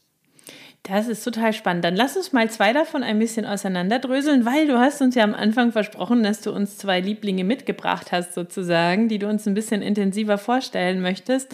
Das 0.87 1.09
ist 1.09 1.23
total 1.23 1.51
spannend. 1.51 1.83
Dann 1.83 1.97
lass 1.97 2.15
uns 2.15 2.31
mal 2.31 2.49
zwei 2.49 2.71
davon 2.71 3.03
ein 3.03 3.19
bisschen 3.19 3.45
auseinanderdröseln, 3.45 4.45
weil 4.45 4.67
du 4.67 4.79
hast 4.79 5.01
uns 5.01 5.15
ja 5.15 5.23
am 5.25 5.33
Anfang 5.33 5.73
versprochen, 5.73 6.23
dass 6.23 6.41
du 6.41 6.51
uns 6.51 6.77
zwei 6.77 7.01
Lieblinge 7.01 7.43
mitgebracht 7.43 8.13
hast, 8.13 8.33
sozusagen, 8.33 9.09
die 9.09 9.19
du 9.19 9.27
uns 9.27 9.45
ein 9.47 9.53
bisschen 9.53 9.81
intensiver 9.81 10.37
vorstellen 10.37 11.01
möchtest 11.01 11.53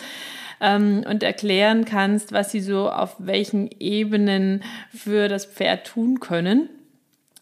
ähm, 0.61 1.03
und 1.09 1.23
erklären 1.23 1.83
kannst, 1.85 2.31
was 2.31 2.51
sie 2.51 2.61
so 2.61 2.91
auf 2.91 3.15
welchen 3.17 3.69
Ebenen 3.79 4.61
für 4.93 5.27
das 5.27 5.45
Pferd 5.45 5.87
tun 5.87 6.19
können. 6.19 6.69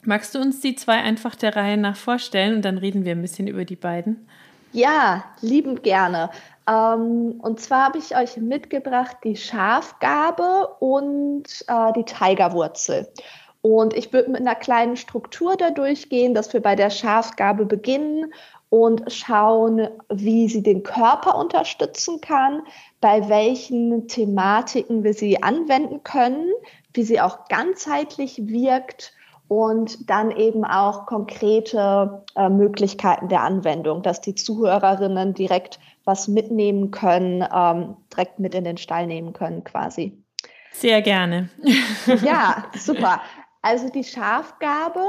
Magst 0.03 0.33
du 0.33 0.39
uns 0.39 0.61
die 0.61 0.75
zwei 0.75 0.95
einfach 0.95 1.35
der 1.35 1.57
Reihe 1.57 1.77
nach 1.77 1.97
vorstellen 1.97 2.55
und 2.55 2.65
dann 2.65 2.77
reden 2.77 3.03
wir 3.03 3.11
ein 3.11 3.21
bisschen 3.21 3.47
über 3.47 3.65
die 3.65 3.75
beiden? 3.75 4.27
Ja, 4.71 5.25
liebend 5.41 5.83
gerne. 5.83 6.29
Ähm, 6.67 7.39
und 7.41 7.59
zwar 7.59 7.85
habe 7.85 7.97
ich 7.97 8.15
euch 8.15 8.37
mitgebracht 8.37 9.17
die 9.23 9.35
Schafgabe 9.35 10.75
und 10.79 11.43
äh, 11.67 11.93
die 11.93 12.05
Tigerwurzel. 12.05 13.07
Und 13.61 13.93
ich 13.93 14.11
würde 14.13 14.31
mit 14.31 14.41
einer 14.41 14.55
kleinen 14.55 14.95
Struktur 14.95 15.55
da 15.55 15.69
durchgehen, 15.69 16.33
dass 16.33 16.53
wir 16.53 16.61
bei 16.61 16.75
der 16.75 16.89
Schafgabe 16.89 17.65
beginnen 17.65 18.33
und 18.69 19.11
schauen, 19.11 19.89
wie 20.09 20.47
sie 20.47 20.63
den 20.63 20.81
Körper 20.81 21.37
unterstützen 21.37 22.21
kann, 22.21 22.63
bei 23.01 23.27
welchen 23.27 24.07
Thematiken 24.07 25.03
wir 25.03 25.13
sie 25.13 25.43
anwenden 25.43 26.03
können, 26.03 26.49
wie 26.93 27.03
sie 27.03 27.19
auch 27.19 27.49
ganzheitlich 27.49 28.47
wirkt 28.47 29.13
und 29.51 30.09
dann 30.09 30.31
eben 30.31 30.63
auch 30.63 31.05
konkrete 31.07 32.23
äh, 32.37 32.47
Möglichkeiten 32.47 33.27
der 33.27 33.41
Anwendung, 33.41 34.01
dass 34.01 34.21
die 34.21 34.33
Zuhörerinnen 34.33 35.33
direkt 35.33 35.77
was 36.05 36.29
mitnehmen 36.29 36.89
können, 36.91 37.45
ähm, 37.53 37.97
direkt 38.13 38.39
mit 38.39 38.55
in 38.55 38.63
den 38.63 38.77
Stall 38.77 39.07
nehmen 39.07 39.33
können 39.33 39.65
quasi. 39.65 40.23
Sehr 40.71 41.01
gerne. 41.01 41.49
ja, 42.23 42.63
super. 42.77 43.19
Also 43.61 43.89
die 43.89 44.05
Schafgabe 44.05 45.05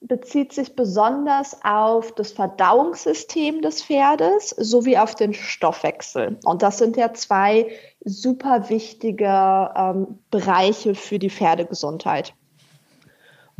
bezieht 0.00 0.52
sich 0.52 0.74
besonders 0.74 1.64
auf 1.64 2.10
das 2.16 2.32
Verdauungssystem 2.32 3.62
des 3.62 3.80
Pferdes 3.80 4.50
sowie 4.50 4.98
auf 4.98 5.14
den 5.14 5.34
Stoffwechsel. 5.34 6.40
Und 6.44 6.62
das 6.62 6.78
sind 6.78 6.96
ja 6.96 7.14
zwei 7.14 7.68
super 8.04 8.68
wichtige 8.70 9.70
ähm, 9.76 10.18
Bereiche 10.32 10.96
für 10.96 11.20
die 11.20 11.30
Pferdegesundheit. 11.30 12.34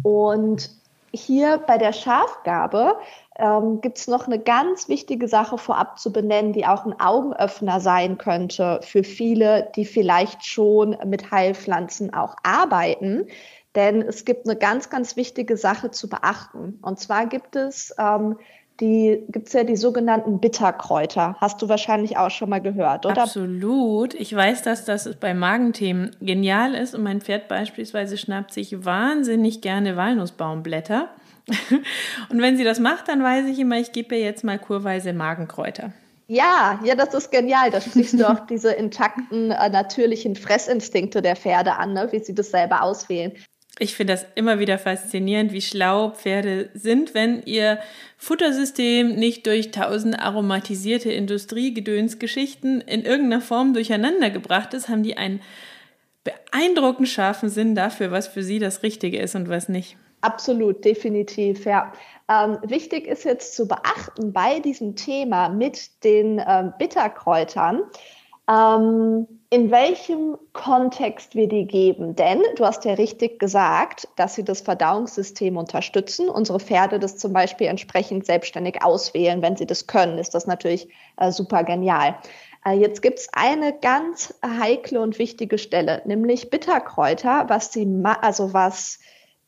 Und 0.03 0.71
hier 1.13 1.59
bei 1.59 1.79
der 1.79 1.93
Schafgabe 1.93 2.97
ähm, 3.37 3.81
gibt 3.81 3.99
es 3.99 4.09
noch 4.09 4.27
eine 4.27 4.39
ganz 4.39 4.89
wichtige 4.89 5.29
Sache 5.29 5.59
vorab 5.59 5.99
zu 5.99 6.13
benennen, 6.13 6.53
die 6.53 6.67
auch 6.67 6.85
ein 6.85 6.99
Augenöffner 6.99 7.81
sein 7.81 8.19
könnte 8.19 8.81
für 8.83 9.05
viele, 9.05 9.71
die 9.77 9.85
vielleicht 9.85 10.45
schon 10.45 10.97
mit 11.05 11.31
Heilpflanzen 11.31 12.13
auch 12.13 12.37
arbeiten. 12.43 13.29
Denn 13.75 14.03
es 14.03 14.25
gibt 14.25 14.47
eine 14.47 14.57
ganz, 14.57 14.91
ganz 14.91 15.17
wichtige 15.17 15.57
Sache 15.57 15.91
zu 15.91 16.09
beachten. 16.09 16.79
Und 16.83 16.99
zwar 17.01 17.27
gibt 17.27 17.57
es 17.57 17.95
ähm, 17.99 18.39
die 18.81 19.23
gibt 19.29 19.47
es 19.49 19.53
ja 19.53 19.65
die 19.65 19.77
sogenannten 19.77 20.41
Bitterkräuter. 20.41 21.37
Hast 21.41 21.63
du 21.63 21.69
wahrscheinlich 21.69 22.17
auch 22.17 22.31
schon 22.31 22.51
mal 22.51 22.61
gehört, 22.61 23.07
oder? 23.07 23.23
Absolut. 23.23 24.15
Ich 24.15 24.35
weiß, 24.35 24.63
dass 24.63 24.85
das 24.85 25.15
bei 25.17 25.33
Magenthemen 25.33 26.17
genial 26.21 26.75
ist 26.75 26.95
und 26.95 27.03
mein 27.03 27.21
Pferd 27.21 27.49
beispielsweise 27.49 28.17
schnappt 28.17 28.53
sich 28.53 28.85
wahnsinnig 28.85 29.61
gerne 29.61 29.97
Walnussbaumblätter. 29.97 31.09
Und 32.31 32.41
wenn 32.41 32.57
sie 32.57 32.65
das 32.65 32.81
macht, 32.81 33.09
dann 33.09 33.23
weiß 33.23 33.45
ich 33.49 33.59
immer, 33.59 33.79
ich 33.79 33.93
gebe 33.93 34.15
ihr 34.15 34.23
jetzt 34.23 34.45
mal 34.45 34.59
kurweise 34.59 35.13
Magenkräuter. 35.13 35.93
Ja, 36.27 36.81
ja, 36.83 36.95
das 36.95 37.13
ist 37.13 37.31
genial. 37.31 37.71
Da 37.71 37.81
sprichst 37.81 38.19
du 38.19 38.27
auch 38.27 38.41
diese 38.49 38.73
intakten, 38.73 39.51
äh, 39.51 39.69
natürlichen 39.69 40.37
Fressinstinkte 40.37 41.21
der 41.21 41.37
Pferde 41.37 41.75
an, 41.75 41.93
ne? 41.93 42.09
wie 42.13 42.21
sie 42.21 42.35
das 42.35 42.51
selber 42.51 42.83
auswählen. 42.83 43.33
Ich 43.81 43.97
finde 43.97 44.13
das 44.13 44.25
immer 44.37 44.61
wieder 44.61 44.79
faszinierend, 44.79 45.53
wie 45.53 45.61
schlau 45.61 46.11
Pferde 46.11 46.71
sind, 46.75 47.13
wenn 47.13 47.43
ihr 47.43 47.81
Futtersystem 48.19 49.17
nicht 49.17 49.47
durch 49.47 49.73
tausend 49.73 50.19
aromatisierte 50.19 51.11
Industriegedönsgeschichten 51.11 52.81
in 52.83 53.05
irgendeiner 53.05 53.43
Form 53.43 53.75
durcheinander 53.75 54.31
gebracht 54.31 54.75
ist, 54.75 54.89
haben 54.89 55.03
die 55.03 55.17
einen 55.17 55.43
beeindruckend 56.23 57.09
scharfen 57.09 57.49
Sinn 57.49 57.75
dafür, 57.75 58.13
was 58.13 58.29
für 58.29 58.45
sie 58.45 58.61
das 58.61 58.85
Richtige 58.85 59.19
ist 59.19 59.35
und 59.35 59.49
was 59.49 59.69
nicht. 59.69 59.97
absolut, 60.21 60.85
definitiv, 60.85 61.67
ja. 61.67 61.93
Ähm, 62.29 62.59
wichtig 62.63 63.07
ist 63.07 63.25
jetzt 63.25 63.55
zu 63.55 63.69
beachten 63.69 64.33
bei 64.33 64.61
diesem 64.61 64.97
Thema 64.97 65.51
mit 65.51 66.03
den 66.05 66.43
ähm, 66.47 66.73
Bitterkräutern, 66.79 67.83
ähm, 68.49 69.27
in 69.51 69.71
welchem 69.71 70.37
Kontext 70.53 71.35
wir 71.35 71.49
die 71.49 71.67
geben. 71.67 72.17
Denn 72.17 72.43
du 72.57 72.65
hast 72.65 72.85
ja 72.85 72.95
richtig 72.95 73.39
gesagt, 73.39 74.09
dass 74.17 74.35
sie 74.35 74.45
das 74.45 74.63
Verdauungssystem 74.63 75.57
unterstützen. 75.57 76.29
Unsere 76.29 76.61
Pferde 76.61 76.99
das 76.99 77.17
zum 77.17 77.33
Beispiel 77.33 77.67
entsprechend 77.69 78.27
selbstständig 78.27 78.83
auswählen, 78.83 79.43
wenn 79.43 79.57
sie 79.57 79.67
das 79.67 79.87
können, 79.87 80.19
ist 80.19 80.35
das 80.35 80.47
natürlich 80.47 80.89
äh, 81.17 81.31
super 81.31 81.65
genial. 81.65 82.17
Äh, 82.65 82.73
jetzt 82.73 83.03
gibt 83.03 83.19
es 83.19 83.29
eine 83.33 83.73
ganz 83.73 84.35
heikle 84.45 85.01
und 85.01 85.19
wichtige 85.19 85.59
Stelle, 85.59 86.03
nämlich 86.05 86.51
Bitterkräuter, 86.51 87.45
was 87.49 87.73
sie, 87.73 87.87
also 88.21 88.53
was 88.53 88.99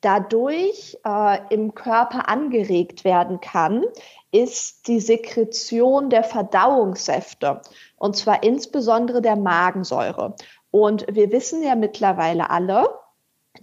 dadurch 0.02 0.98
äh, 1.04 1.38
im 1.50 1.74
Körper 1.74 2.28
angeregt 2.28 3.04
werden 3.04 3.40
kann, 3.40 3.84
ist 4.30 4.86
die 4.88 5.00
Sekretion 5.00 6.10
der 6.10 6.22
Verdauungssäfte 6.22 7.62
und 7.96 8.16
zwar 8.16 8.42
insbesondere 8.42 9.22
der 9.22 9.36
Magensäure. 9.36 10.36
Und 10.70 11.06
wir 11.10 11.30
wissen 11.32 11.62
ja 11.62 11.74
mittlerweile 11.74 12.50
alle, 12.50 12.88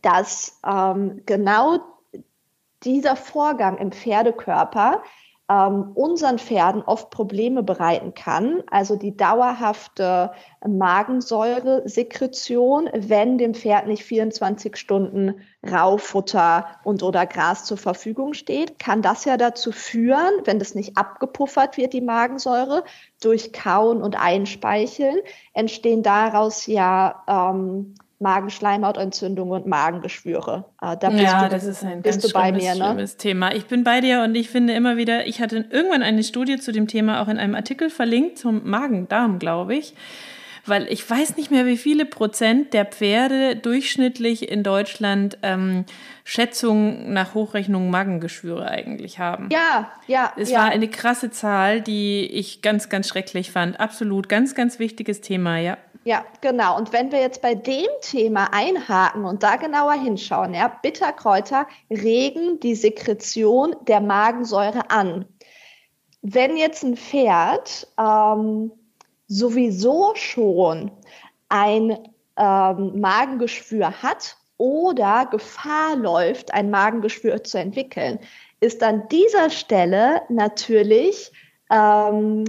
dass 0.01 0.59
ähm, 0.65 1.21
genau 1.25 1.79
dieser 2.83 3.15
Vorgang 3.15 3.77
im 3.77 3.91
Pferdekörper 3.91 5.03
ähm, 5.49 5.91
unseren 5.93 6.39
Pferden 6.39 6.81
oft 6.83 7.09
Probleme 7.09 7.63
bereiten 7.63 8.13
kann. 8.13 8.63
Also 8.69 8.95
die 8.95 9.17
dauerhafte 9.17 10.31
Magensäuresekretion, 10.65 12.89
wenn 12.93 13.37
dem 13.37 13.53
Pferd 13.53 13.87
nicht 13.87 14.03
24 14.03 14.77
Stunden 14.77 15.41
Raufutter 15.69 16.65
und 16.83 17.03
oder 17.03 17.25
Gras 17.25 17.65
zur 17.65 17.75
Verfügung 17.77 18.33
steht, 18.33 18.79
kann 18.79 19.01
das 19.01 19.25
ja 19.25 19.35
dazu 19.35 19.73
führen, 19.73 20.31
wenn 20.45 20.59
das 20.59 20.75
nicht 20.75 20.95
abgepuffert 20.97 21.75
wird, 21.77 21.91
die 21.93 22.01
Magensäure, 22.01 22.83
durch 23.21 23.51
Kauen 23.51 24.01
und 24.01 24.17
Einspeicheln, 24.19 25.17
entstehen 25.53 26.03
daraus 26.03 26.67
ja 26.67 27.23
ähm, 27.27 27.95
Magenschleimhautentzündung 28.23 29.51
und 29.51 29.67
Magengeschwüre. 29.67 30.65
Äh, 30.81 30.97
da 30.97 31.11
ja, 31.11 31.43
du, 31.43 31.49
das 31.49 31.65
ist 31.65 31.83
ein 31.83 32.01
ganz 32.01 32.27
schlimmes, 32.27 32.63
mir, 32.63 32.75
ne? 32.75 32.85
schlimmes 32.85 33.17
Thema. 33.17 33.53
Ich 33.53 33.65
bin 33.65 33.83
bei 33.83 34.01
dir 34.01 34.23
und 34.23 34.33
ich 34.33 34.49
finde 34.49 34.73
immer 34.73 34.97
wieder, 34.97 35.27
ich 35.27 35.39
hatte 35.39 35.65
irgendwann 35.69 36.01
eine 36.01 36.23
Studie 36.23 36.57
zu 36.57 36.71
dem 36.71 36.87
Thema 36.87 37.21
auch 37.21 37.27
in 37.27 37.37
einem 37.37 37.53
Artikel 37.53 37.91
verlinkt 37.91 38.39
zum 38.39 38.67
Magen-Darm, 38.67 39.37
glaube 39.37 39.75
ich. 39.75 39.93
Weil 40.65 40.87
ich 40.89 41.07
weiß 41.07 41.35
nicht 41.35 41.51
mehr, 41.51 41.65
wie 41.65 41.75
viele 41.75 42.05
Prozent 42.05 42.73
der 42.73 42.85
Pferde 42.85 43.57
durchschnittlich 43.57 44.49
in 44.49 44.63
Deutschland 44.63 45.37
ähm, 45.43 45.83
Schätzungen 46.23 47.11
nach 47.11 47.33
Hochrechnung 47.33 47.89
Magengeschwüre 47.89 48.69
eigentlich 48.69 49.19
haben. 49.19 49.49
Ja, 49.51 49.91
ja. 50.07 50.31
Es 50.37 50.51
ja. 50.51 50.59
war 50.59 50.69
eine 50.69 50.87
krasse 50.87 51.31
Zahl, 51.31 51.81
die 51.81 52.25
ich 52.27 52.61
ganz, 52.61 52.87
ganz 52.87 53.09
schrecklich 53.09 53.51
fand. 53.51 53.81
Absolut, 53.81 54.29
ganz, 54.29 54.55
ganz 54.55 54.79
wichtiges 54.79 55.19
Thema, 55.19 55.57
ja. 55.57 55.77
Ja, 56.05 56.25
genau. 56.41 56.77
Und 56.77 56.91
wenn 56.91 57.11
wir 57.11 57.19
jetzt 57.19 57.41
bei 57.41 57.55
dem 57.55 57.87
Thema 58.01 58.49
einhaken 58.51 59.23
und 59.23 59.41
da 59.41 59.55
genauer 59.55 59.93
hinschauen, 59.93 60.53
ja, 60.53 60.67
Bitterkräuter 60.67 61.65
regen 61.89 62.59
die 62.59 62.75
Sekretion 62.75 63.75
der 63.87 64.01
Magensäure 64.01 64.89
an. 64.89 65.25
Wenn 66.21 66.57
jetzt 66.57 66.83
ein 66.83 66.97
Pferd 66.97 67.87
ähm, 67.97 68.71
sowieso 69.27 70.13
schon 70.15 70.91
ein 71.47 71.97
ähm, 72.37 72.99
Magengeschwür 72.99 74.01
hat 74.01 74.37
oder 74.57 75.25
Gefahr 75.25 75.95
läuft, 75.95 76.53
ein 76.53 76.69
Magengeschwür 76.69 77.43
zu 77.43 77.59
entwickeln, 77.59 78.19
ist 78.59 78.83
an 78.83 79.07
dieser 79.07 79.49
Stelle 79.49 80.21
natürlich 80.29 81.31
ähm, 81.69 82.43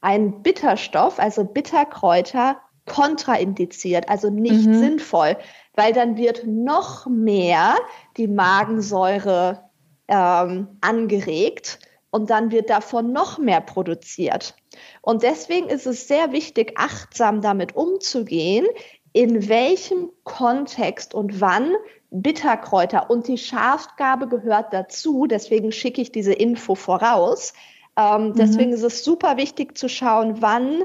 ein 0.00 0.42
Bitterstoff, 0.42 1.18
also 1.18 1.44
Bitterkräuter, 1.44 2.60
kontraindiziert, 2.90 4.08
also 4.08 4.30
nicht 4.30 4.66
mhm. 4.66 4.78
sinnvoll, 4.78 5.36
weil 5.76 5.92
dann 5.92 6.16
wird 6.16 6.44
noch 6.46 7.06
mehr 7.06 7.76
die 8.16 8.26
Magensäure 8.26 9.70
ähm, 10.08 10.66
angeregt 10.80 11.78
und 12.10 12.30
dann 12.30 12.50
wird 12.50 12.68
davon 12.68 13.12
noch 13.12 13.38
mehr 13.38 13.60
produziert. 13.60 14.56
Und 15.02 15.22
deswegen 15.22 15.68
ist 15.68 15.86
es 15.86 16.08
sehr 16.08 16.32
wichtig, 16.32 16.72
achtsam 16.74 17.40
damit 17.40 17.76
umzugehen, 17.76 18.66
in 19.12 19.48
welchem 19.48 20.10
Kontext 20.24 21.14
und 21.14 21.40
wann 21.40 21.72
Bitterkräuter 22.10 23.08
und 23.08 23.28
die 23.28 23.38
Schafgabe 23.38 24.26
gehört 24.26 24.72
dazu. 24.72 25.26
Deswegen 25.26 25.70
schicke 25.70 26.02
ich 26.02 26.10
diese 26.10 26.32
Info 26.32 26.74
voraus. 26.74 27.52
Ähm, 27.96 28.30
mhm. 28.30 28.34
Deswegen 28.34 28.72
ist 28.72 28.82
es 28.82 29.04
super 29.04 29.36
wichtig 29.36 29.78
zu 29.78 29.88
schauen, 29.88 30.42
wann 30.42 30.82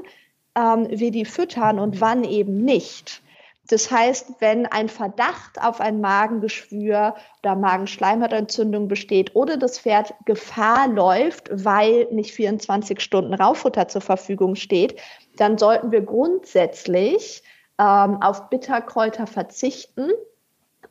ähm, 0.56 0.88
wir 0.90 1.10
die 1.10 1.24
füttern 1.24 1.78
und 1.78 2.00
wann 2.00 2.24
eben 2.24 2.64
nicht. 2.64 3.22
Das 3.68 3.90
heißt, 3.90 4.34
wenn 4.38 4.66
ein 4.66 4.88
Verdacht 4.88 5.60
auf 5.60 5.80
ein 5.80 6.00
Magengeschwür 6.00 7.16
oder 7.42 7.56
Magenschleimhautentzündung 7.56 8.86
besteht 8.86 9.34
oder 9.34 9.56
das 9.56 9.80
Pferd 9.80 10.14
Gefahr 10.24 10.88
läuft, 10.88 11.48
weil 11.52 12.06
nicht 12.12 12.32
24 12.32 13.00
Stunden 13.00 13.34
Rauffutter 13.34 13.88
zur 13.88 14.02
Verfügung 14.02 14.54
steht, 14.54 15.00
dann 15.36 15.58
sollten 15.58 15.90
wir 15.90 16.02
grundsätzlich 16.02 17.42
ähm, 17.78 18.22
auf 18.22 18.48
Bitterkräuter 18.50 19.26
verzichten 19.26 20.10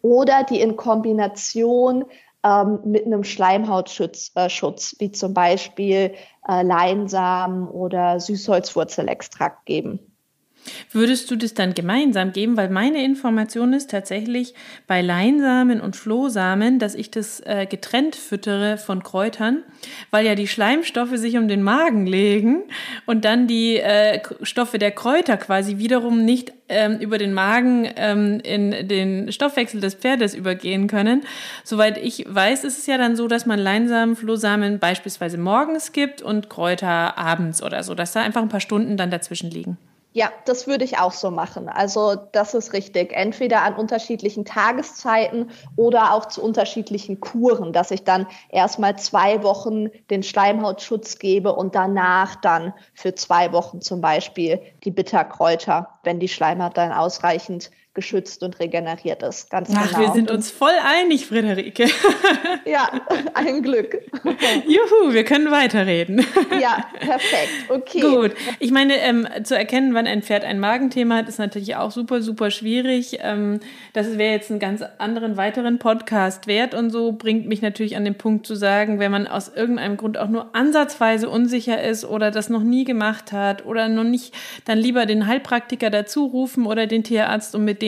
oder 0.01 0.43
die 0.43 0.59
in 0.59 0.75
Kombination 0.75 2.05
ähm, 2.45 2.79
mit 2.85 3.05
einem 3.05 3.23
Schleimhautschutz, 3.23 4.31
äh, 4.35 4.49
Schutz, 4.49 4.95
wie 4.99 5.11
zum 5.11 5.33
Beispiel 5.33 6.13
äh, 6.47 6.61
Leinsamen 6.63 7.67
oder 7.67 8.19
Süßholzwurzelextrakt 8.19 9.65
geben. 9.65 10.14
Würdest 10.91 11.29
du 11.31 11.35
das 11.35 11.53
dann 11.53 11.73
gemeinsam 11.73 12.33
geben? 12.33 12.57
Weil 12.57 12.69
meine 12.69 13.03
Information 13.03 13.73
ist 13.73 13.91
tatsächlich 13.91 14.53
bei 14.87 15.01
Leinsamen 15.01 15.81
und 15.81 15.95
Flohsamen, 15.95 16.79
dass 16.79 16.95
ich 16.95 17.11
das 17.11 17.39
äh, 17.41 17.65
getrennt 17.69 18.15
füttere 18.15 18.77
von 18.77 19.03
Kräutern, 19.03 19.63
weil 20.11 20.25
ja 20.25 20.35
die 20.35 20.47
Schleimstoffe 20.47 21.15
sich 21.17 21.37
um 21.37 21.47
den 21.47 21.63
Magen 21.63 22.05
legen 22.05 22.63
und 23.05 23.25
dann 23.25 23.47
die 23.47 23.77
äh, 23.77 24.21
Stoffe 24.41 24.79
der 24.79 24.91
Kräuter 24.91 25.37
quasi 25.37 25.77
wiederum 25.77 26.25
nicht 26.25 26.53
ähm, 26.67 26.97
über 26.99 27.17
den 27.17 27.33
Magen 27.33 27.87
ähm, 27.95 28.39
in 28.43 28.87
den 28.87 29.31
Stoffwechsel 29.31 29.81
des 29.81 29.95
Pferdes 29.95 30.33
übergehen 30.33 30.87
können. 30.87 31.23
Soweit 31.63 31.97
ich 31.97 32.25
weiß, 32.27 32.63
ist 32.63 32.79
es 32.79 32.87
ja 32.87 32.97
dann 32.97 33.15
so, 33.15 33.27
dass 33.27 33.45
man 33.45 33.59
Leinsamen, 33.59 34.15
Flohsamen 34.15 34.79
beispielsweise 34.79 35.37
morgens 35.37 35.91
gibt 35.91 36.21
und 36.21 36.49
Kräuter 36.49 37.17
abends 37.17 37.61
oder 37.61 37.83
so, 37.83 37.93
dass 37.93 38.13
da 38.13 38.21
einfach 38.21 38.41
ein 38.41 38.49
paar 38.49 38.59
Stunden 38.59 38.97
dann 38.97 39.11
dazwischen 39.11 39.51
liegen. 39.51 39.77
Ja, 40.17 40.31
das 40.45 40.65
würde 40.65 40.85
ich 40.85 40.97
auch 40.97 41.11
so 41.11 41.29
machen. 41.29 41.67
Also 41.67 42.15
das 42.15 42.53
ist 42.53 42.71
richtig. 42.71 43.11
Entweder 43.11 43.63
an 43.63 43.75
unterschiedlichen 43.75 44.45
Tageszeiten 44.45 45.49
oder 45.75 46.13
auch 46.13 46.27
zu 46.27 46.41
unterschiedlichen 46.41 47.19
Kuren, 47.19 47.73
dass 47.73 47.91
ich 47.91 48.05
dann 48.05 48.25
erstmal 48.47 48.97
zwei 48.97 49.43
Wochen 49.43 49.89
den 50.09 50.23
Schleimhautschutz 50.23 51.19
gebe 51.19 51.53
und 51.53 51.75
danach 51.75 52.35
dann 52.37 52.73
für 52.93 53.13
zwei 53.15 53.51
Wochen 53.51 53.81
zum 53.81 53.99
Beispiel 53.99 54.61
die 54.85 54.91
Bitterkräuter, 54.91 55.99
wenn 56.03 56.21
die 56.21 56.29
Schleimhaut 56.29 56.77
dann 56.77 56.93
ausreichend 56.93 57.69
geschützt 57.95 58.43
und 58.43 58.59
regeneriert 58.59 59.23
ist. 59.23 59.49
Ganz 59.49 59.71
Ach, 59.73 59.87
genau. 59.87 59.99
wir 60.01 60.13
sind 60.13 60.29
uns 60.29 60.51
voll 60.51 60.73
einig, 60.83 61.25
Friederike. 61.25 61.85
ja, 62.65 62.89
ein 63.33 63.63
Glück. 63.63 64.01
Juhu, 64.67 65.13
wir 65.13 65.23
können 65.23 65.49
weiterreden. 65.49 66.19
ja, 66.61 66.85
perfekt. 66.99 67.69
Okay. 67.69 68.01
Gut. 68.01 68.31
Ich 68.59 68.71
meine, 68.71 68.97
ähm, 68.97 69.27
zu 69.43 69.57
erkennen, 69.57 69.93
wann 69.93 70.05
ein 70.05 70.21
Pferd 70.21 70.43
ein 70.43 70.59
Magenthema 70.59 71.15
hat, 71.15 71.29
ist 71.29 71.39
natürlich 71.39 71.77
auch 71.77 71.91
super, 71.91 72.21
super 72.21 72.51
schwierig. 72.51 73.19
Ähm, 73.21 73.61
das 73.93 74.17
wäre 74.17 74.33
jetzt 74.33 74.51
einen 74.51 74.59
ganz 74.59 74.83
anderen 74.97 75.37
weiteren 75.37 75.79
Podcast 75.79 76.47
wert 76.47 76.75
und 76.75 76.89
so 76.89 77.13
bringt 77.13 77.47
mich 77.47 77.61
natürlich 77.61 77.95
an 77.95 78.03
den 78.03 78.15
Punkt 78.15 78.45
zu 78.45 78.55
sagen, 78.55 78.99
wenn 78.99 79.11
man 79.11 79.25
aus 79.25 79.49
irgendeinem 79.55 79.95
Grund 79.95 80.17
auch 80.17 80.27
nur 80.27 80.53
ansatzweise 80.53 81.29
unsicher 81.29 81.81
ist 81.81 82.03
oder 82.03 82.29
das 82.29 82.49
noch 82.49 82.63
nie 82.63 82.83
gemacht 82.83 83.31
hat 83.31 83.65
oder 83.65 83.87
noch 83.87 84.03
nicht, 84.03 84.33
dann 84.65 84.77
lieber 84.77 85.05
den 85.05 85.27
Heilpraktiker 85.27 85.89
dazu 85.89 86.25
rufen 86.25 86.65
oder 86.65 86.87
den 86.87 87.03
Tierarzt 87.03 87.55
und 87.55 87.63
mit 87.63 87.81
dem 87.81 87.84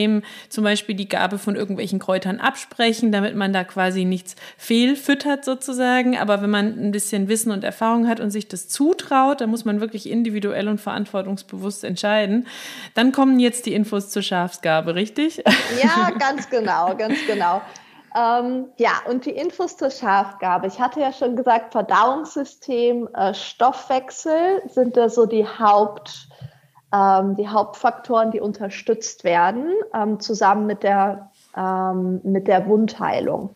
zum 0.48 0.64
Beispiel 0.64 0.94
die 0.94 1.08
Gabe 1.08 1.38
von 1.38 1.56
irgendwelchen 1.56 1.98
Kräutern 1.98 2.40
absprechen, 2.40 3.12
damit 3.12 3.36
man 3.36 3.52
da 3.52 3.64
quasi 3.64 4.04
nichts 4.04 4.36
fehlfüttert 4.56 5.44
sozusagen. 5.44 6.16
Aber 6.16 6.42
wenn 6.42 6.50
man 6.50 6.78
ein 6.78 6.90
bisschen 6.90 7.28
Wissen 7.28 7.50
und 7.52 7.64
Erfahrung 7.64 8.08
hat 8.08 8.20
und 8.20 8.30
sich 8.30 8.48
das 8.48 8.68
zutraut, 8.68 9.40
dann 9.40 9.50
muss 9.50 9.64
man 9.64 9.80
wirklich 9.80 10.08
individuell 10.08 10.68
und 10.68 10.80
verantwortungsbewusst 10.80 11.84
entscheiden. 11.84 12.46
Dann 12.94 13.12
kommen 13.12 13.38
jetzt 13.40 13.66
die 13.66 13.74
Infos 13.74 14.10
zur 14.10 14.22
Schafsgabe, 14.22 14.94
richtig? 14.94 15.42
Ja, 15.82 16.10
ganz 16.18 16.48
genau, 16.50 16.94
ganz 16.96 17.18
genau. 17.26 17.60
Ähm, 18.16 18.66
ja, 18.78 18.92
und 19.08 19.26
die 19.26 19.30
Infos 19.30 19.76
zur 19.76 19.90
Schafgabe. 19.90 20.66
Ich 20.66 20.80
hatte 20.80 21.00
ja 21.00 21.12
schon 21.12 21.36
gesagt, 21.36 21.72
Verdauungssystem, 21.72 23.08
äh, 23.14 23.34
Stoffwechsel 23.34 24.62
sind 24.66 24.96
da 24.96 25.08
so 25.08 25.26
die 25.26 25.46
Haupt, 25.46 26.27
ähm, 26.92 27.36
die 27.36 27.48
Hauptfaktoren, 27.48 28.30
die 28.30 28.40
unterstützt 28.40 29.24
werden, 29.24 29.72
ähm, 29.94 30.20
zusammen 30.20 30.66
mit 30.66 30.82
der, 30.82 31.30
ähm, 31.56 32.20
mit 32.24 32.48
der 32.48 32.66
Wundheilung. 32.66 33.50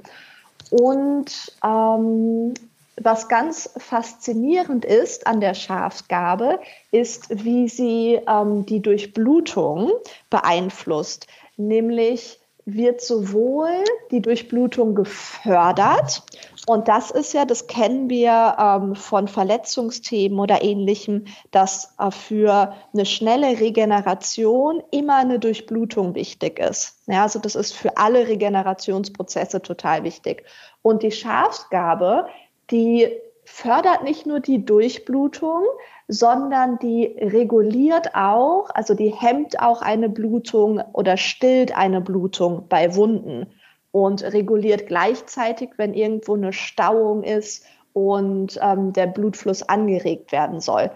und 0.71 1.53
ähm, 1.64 2.55
was 2.97 3.29
ganz 3.29 3.71
faszinierend 3.79 4.85
ist 4.85 5.27
an 5.27 5.40
der 5.40 5.55
Schafsgabe, 5.55 6.61
ist, 6.90 7.45
wie 7.45 7.68
sie 7.68 8.21
ähm, 8.29 8.66
die 8.66 8.81
Durchblutung 8.81 9.92
beeinflusst. 10.31 11.27
Nämlich 11.57 12.38
wird 12.64 13.01
sowohl 13.01 13.85
die 14.11 14.22
Durchblutung 14.22 14.94
gefördert, 14.94 16.22
und 16.66 16.87
das 16.87 17.11
ist 17.11 17.33
ja, 17.33 17.44
das 17.44 17.66
kennen 17.66 18.09
wir 18.09 18.57
ähm, 18.59 18.94
von 18.94 19.27
Verletzungsthemen 19.27 20.38
oder 20.38 20.62
ähnlichem, 20.62 21.25
dass 21.51 21.94
äh, 21.98 22.11
für 22.12 22.75
eine 22.92 23.05
schnelle 23.05 23.59
Regeneration 23.59 24.83
immer 24.92 25.16
eine 25.16 25.40
Durchblutung 25.40 26.14
wichtig 26.14 26.61
ist. 26.61 26.98
Ja, 27.07 27.25
also 27.25 27.40
das 27.40 27.57
ist 27.57 27.72
für 27.72 27.96
alle 27.96 28.29
Regenerationsprozesse 28.29 29.61
total 29.61 30.05
wichtig. 30.05 30.44
Und 30.83 31.03
die 31.03 31.11
Schafsgabe, 31.11 32.27
die 32.70 33.09
fördert 33.53 34.03
nicht 34.03 34.25
nur 34.25 34.41
die 34.41 34.65
Durchblutung, 34.65 35.62
sondern 36.09 36.79
die 36.79 37.05
reguliert 37.21 38.15
auch, 38.15 38.71
also 38.73 38.95
die 38.95 39.11
hemmt 39.11 39.61
auch 39.61 39.83
eine 39.83 40.09
Blutung 40.09 40.81
oder 40.95 41.19
stillt 41.19 41.77
eine 41.77 42.01
Blutung 42.01 42.65
bei 42.71 42.97
Wunden 42.97 43.47
und 43.91 44.23
reguliert 44.25 44.87
gleichzeitig, 44.87 45.73
wenn 45.77 45.93
irgendwo 45.93 46.35
eine 46.35 46.55
Stauung 46.55 47.25
ist 47.25 47.67
und 47.93 48.59
ähm, 48.62 48.95
der 48.95 49.07
Blutfluss 49.07 49.62
angeregt 49.62 50.33
werden 50.33 50.61
soll. 50.61 50.91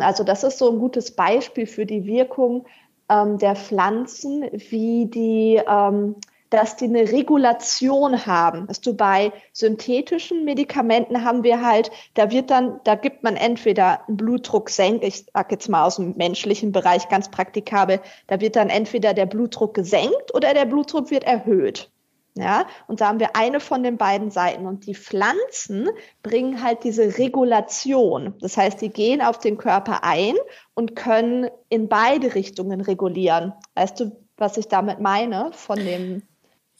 Also 0.00 0.24
das 0.24 0.42
ist 0.42 0.56
so 0.56 0.70
ein 0.70 0.78
gutes 0.78 1.10
Beispiel 1.14 1.66
für 1.66 1.84
die 1.84 2.06
Wirkung 2.06 2.64
ähm, 3.10 3.36
der 3.36 3.56
Pflanzen, 3.56 4.48
wie 4.52 5.04
die 5.04 5.60
ähm, 5.68 6.16
dass 6.50 6.76
die 6.76 6.84
eine 6.84 7.10
Regulation 7.10 8.26
haben. 8.26 8.66
Dass 8.66 8.80
du 8.80 8.94
bei 8.94 9.32
synthetischen 9.52 10.44
Medikamenten 10.44 11.24
haben 11.24 11.44
wir 11.44 11.64
halt, 11.64 11.90
da 12.14 12.30
wird 12.30 12.50
dann, 12.50 12.80
da 12.84 12.96
gibt 12.96 13.22
man 13.22 13.36
entweder 13.36 14.06
einen 14.06 14.16
Blutdruck 14.16 14.68
senkt, 14.68 15.04
ich 15.04 15.26
sag 15.32 15.50
jetzt 15.52 15.68
mal 15.68 15.84
aus 15.84 15.96
dem 15.96 16.16
menschlichen 16.16 16.72
Bereich 16.72 17.08
ganz 17.08 17.30
praktikabel, 17.30 18.00
da 18.26 18.40
wird 18.40 18.56
dann 18.56 18.68
entweder 18.68 19.14
der 19.14 19.26
Blutdruck 19.26 19.74
gesenkt 19.74 20.34
oder 20.34 20.52
der 20.52 20.66
Blutdruck 20.66 21.10
wird 21.10 21.24
erhöht. 21.24 21.90
Ja, 22.34 22.66
und 22.86 23.00
da 23.00 23.08
haben 23.08 23.18
wir 23.18 23.34
eine 23.34 23.58
von 23.58 23.82
den 23.82 23.96
beiden 23.96 24.30
Seiten. 24.30 24.66
Und 24.66 24.86
die 24.86 24.94
Pflanzen 24.94 25.88
bringen 26.22 26.62
halt 26.62 26.84
diese 26.84 27.18
Regulation. 27.18 28.34
Das 28.40 28.56
heißt, 28.56 28.80
die 28.80 28.90
gehen 28.90 29.20
auf 29.20 29.38
den 29.38 29.58
Körper 29.58 30.04
ein 30.04 30.36
und 30.74 30.94
können 30.94 31.50
in 31.68 31.88
beide 31.88 32.34
Richtungen 32.36 32.80
regulieren. 32.80 33.52
Weißt 33.74 33.98
du, 33.98 34.12
was 34.36 34.56
ich 34.56 34.68
damit 34.68 35.00
meine 35.00 35.50
von 35.52 35.78
dem 35.78 36.22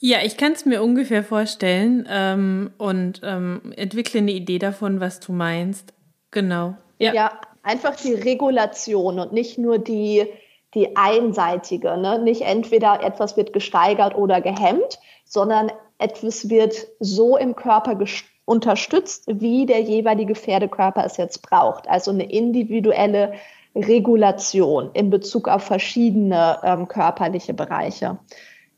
ja, 0.03 0.17
ich 0.23 0.35
kann 0.35 0.53
es 0.53 0.65
mir 0.65 0.81
ungefähr 0.81 1.23
vorstellen 1.23 2.07
ähm, 2.09 2.71
und 2.79 3.21
ähm, 3.23 3.71
entwickle 3.75 4.19
eine 4.19 4.31
Idee 4.31 4.57
davon, 4.57 4.99
was 4.99 5.19
du 5.19 5.31
meinst. 5.31 5.93
Genau. 6.31 6.75
Ja, 6.97 7.13
ja 7.13 7.39
einfach 7.61 7.95
die 7.95 8.15
Regulation 8.15 9.19
und 9.19 9.31
nicht 9.31 9.59
nur 9.59 9.77
die, 9.77 10.25
die 10.73 10.95
einseitige. 10.95 11.97
Ne? 11.97 12.17
Nicht 12.17 12.41
entweder 12.41 13.03
etwas 13.03 13.37
wird 13.37 13.53
gesteigert 13.53 14.15
oder 14.15 14.41
gehemmt, 14.41 14.99
sondern 15.23 15.71
etwas 15.99 16.49
wird 16.49 16.87
so 16.99 17.37
im 17.37 17.55
Körper 17.55 17.95
unterstützt, 18.45 19.25
wie 19.27 19.67
der 19.67 19.81
jeweilige 19.81 20.33
Pferdekörper 20.33 21.05
es 21.05 21.17
jetzt 21.17 21.43
braucht. 21.43 21.87
Also 21.87 22.09
eine 22.09 22.27
individuelle 22.31 23.33
Regulation 23.75 24.89
in 24.93 25.11
Bezug 25.11 25.47
auf 25.47 25.63
verschiedene 25.63 26.57
ähm, 26.63 26.87
körperliche 26.87 27.53
Bereiche. 27.53 28.17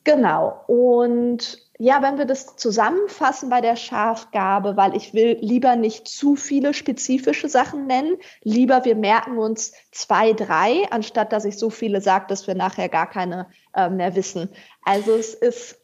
Genau. 0.03 0.63
Und 0.67 1.59
ja, 1.79 2.01
wenn 2.01 2.17
wir 2.17 2.25
das 2.25 2.55
zusammenfassen 2.55 3.49
bei 3.49 3.61
der 3.61 3.75
Schafgabe, 3.75 4.77
weil 4.77 4.95
ich 4.95 5.13
will 5.13 5.37
lieber 5.41 5.75
nicht 5.75 6.07
zu 6.07 6.35
viele 6.35 6.73
spezifische 6.73 7.49
Sachen 7.49 7.87
nennen, 7.87 8.17
lieber 8.43 8.85
wir 8.85 8.95
merken 8.95 9.37
uns 9.37 9.73
zwei, 9.91 10.33
drei, 10.33 10.85
anstatt 10.91 11.31
dass 11.31 11.45
ich 11.45 11.57
so 11.57 11.69
viele 11.69 12.01
sage, 12.01 12.25
dass 12.27 12.47
wir 12.47 12.55
nachher 12.55 12.89
gar 12.89 13.09
keine 13.09 13.47
äh, 13.73 13.89
mehr 13.89 14.15
wissen. 14.15 14.49
Also 14.83 15.15
es 15.15 15.33
ist, 15.33 15.79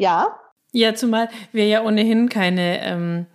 ja. 0.00 0.38
Ja, 0.72 0.94
zumal 0.94 1.28
wir 1.52 1.66
ja 1.66 1.84
ohnehin 1.84 2.28
keine, 2.28 2.84
ähm, 2.84 3.26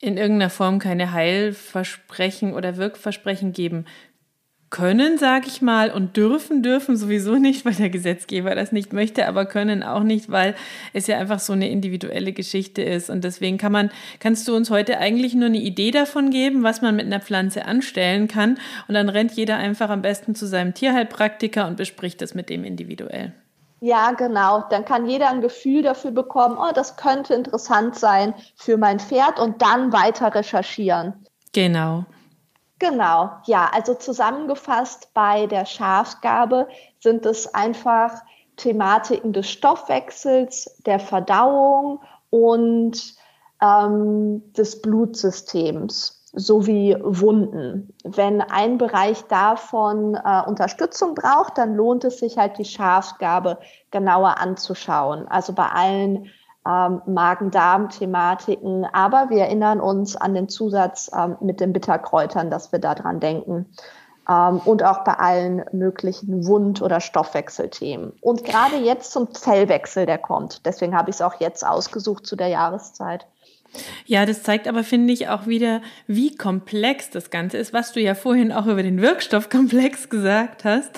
in 0.00 0.16
irgendeiner 0.16 0.50
Form 0.50 0.78
keine 0.78 1.12
Heilversprechen 1.12 2.54
oder 2.54 2.76
Wirkversprechen 2.76 3.52
geben 3.52 3.86
können, 4.72 5.18
sage 5.18 5.46
ich 5.46 5.62
mal, 5.62 5.90
und 5.90 6.16
dürfen, 6.16 6.62
dürfen 6.62 6.96
sowieso 6.96 7.36
nicht, 7.36 7.64
weil 7.64 7.74
der 7.74 7.90
Gesetzgeber 7.90 8.54
das 8.56 8.72
nicht 8.72 8.92
möchte, 8.92 9.28
aber 9.28 9.44
können 9.44 9.82
auch 9.82 10.02
nicht, 10.02 10.30
weil 10.30 10.56
es 10.94 11.06
ja 11.06 11.18
einfach 11.18 11.38
so 11.38 11.52
eine 11.52 11.68
individuelle 11.68 12.32
Geschichte 12.32 12.82
ist. 12.82 13.10
Und 13.10 13.22
deswegen 13.22 13.58
kann 13.58 13.70
man, 13.70 13.90
kannst 14.18 14.48
du 14.48 14.56
uns 14.56 14.70
heute 14.70 14.98
eigentlich 14.98 15.34
nur 15.34 15.46
eine 15.46 15.58
Idee 15.58 15.90
davon 15.90 16.30
geben, 16.30 16.62
was 16.62 16.80
man 16.80 16.96
mit 16.96 17.06
einer 17.06 17.20
Pflanze 17.20 17.66
anstellen 17.66 18.26
kann. 18.26 18.58
Und 18.88 18.94
dann 18.94 19.10
rennt 19.10 19.32
jeder 19.32 19.58
einfach 19.58 19.90
am 19.90 20.02
besten 20.02 20.34
zu 20.34 20.46
seinem 20.46 20.72
Tierheilpraktiker 20.72 21.68
und 21.68 21.76
bespricht 21.76 22.22
das 22.22 22.34
mit 22.34 22.48
dem 22.48 22.64
individuell. 22.64 23.34
Ja, 23.80 24.12
genau. 24.12 24.64
Dann 24.70 24.86
kann 24.86 25.06
jeder 25.06 25.28
ein 25.28 25.42
Gefühl 25.42 25.82
dafür 25.82 26.12
bekommen, 26.12 26.56
oh, 26.58 26.72
das 26.74 26.96
könnte 26.96 27.34
interessant 27.34 27.96
sein 27.96 28.32
für 28.56 28.78
mein 28.78 29.00
Pferd 29.00 29.38
und 29.38 29.60
dann 29.60 29.92
weiter 29.92 30.34
recherchieren. 30.34 31.12
Genau. 31.52 32.06
Genau, 32.82 33.30
ja, 33.44 33.70
also 33.72 33.94
zusammengefasst 33.94 35.14
bei 35.14 35.46
der 35.46 35.66
Schafgabe 35.66 36.66
sind 36.98 37.24
es 37.26 37.54
einfach 37.54 38.22
Thematiken 38.56 39.32
des 39.32 39.48
Stoffwechsels, 39.48 40.82
der 40.84 40.98
Verdauung 40.98 42.00
und 42.30 43.14
ähm, 43.62 44.52
des 44.54 44.82
Blutsystems 44.82 46.28
sowie 46.32 46.96
Wunden. 47.00 47.94
Wenn 48.02 48.40
ein 48.40 48.78
Bereich 48.78 49.22
davon 49.28 50.16
äh, 50.16 50.42
Unterstützung 50.44 51.14
braucht, 51.14 51.58
dann 51.58 51.76
lohnt 51.76 52.02
es 52.02 52.18
sich 52.18 52.36
halt 52.36 52.58
die 52.58 52.64
Schafgabe 52.64 53.58
genauer 53.92 54.38
anzuschauen. 54.38 55.28
Also 55.28 55.52
bei 55.52 55.68
allen 55.68 56.30
ähm, 56.66 57.02
Magen-Darm-Thematiken. 57.06 58.86
Aber 58.92 59.30
wir 59.30 59.42
erinnern 59.42 59.80
uns 59.80 60.16
an 60.16 60.34
den 60.34 60.48
Zusatz 60.48 61.10
ähm, 61.16 61.36
mit 61.40 61.60
den 61.60 61.72
Bitterkräutern, 61.72 62.50
dass 62.50 62.72
wir 62.72 62.78
daran 62.78 63.20
denken. 63.20 63.66
Ähm, 64.28 64.60
und 64.64 64.84
auch 64.84 65.04
bei 65.04 65.14
allen 65.14 65.64
möglichen 65.72 66.46
Wund- 66.46 66.82
oder 66.82 67.00
Stoffwechselthemen. 67.00 68.12
Und 68.20 68.44
gerade 68.44 68.76
jetzt 68.76 69.12
zum 69.12 69.34
Zellwechsel, 69.34 70.06
der 70.06 70.18
kommt. 70.18 70.64
Deswegen 70.64 70.96
habe 70.96 71.10
ich 71.10 71.16
es 71.16 71.22
auch 71.22 71.40
jetzt 71.40 71.66
ausgesucht 71.66 72.26
zu 72.26 72.36
der 72.36 72.48
Jahreszeit. 72.48 73.26
Ja, 74.04 74.26
das 74.26 74.42
zeigt 74.42 74.68
aber, 74.68 74.84
finde 74.84 75.14
ich, 75.14 75.28
auch 75.28 75.46
wieder, 75.46 75.80
wie 76.06 76.36
komplex 76.36 77.08
das 77.08 77.30
Ganze 77.30 77.56
ist, 77.56 77.72
was 77.72 77.92
du 77.92 78.00
ja 78.00 78.14
vorhin 78.14 78.52
auch 78.52 78.66
über 78.66 78.82
den 78.82 79.00
Wirkstoffkomplex 79.00 80.08
gesagt 80.10 80.64
hast 80.64 80.90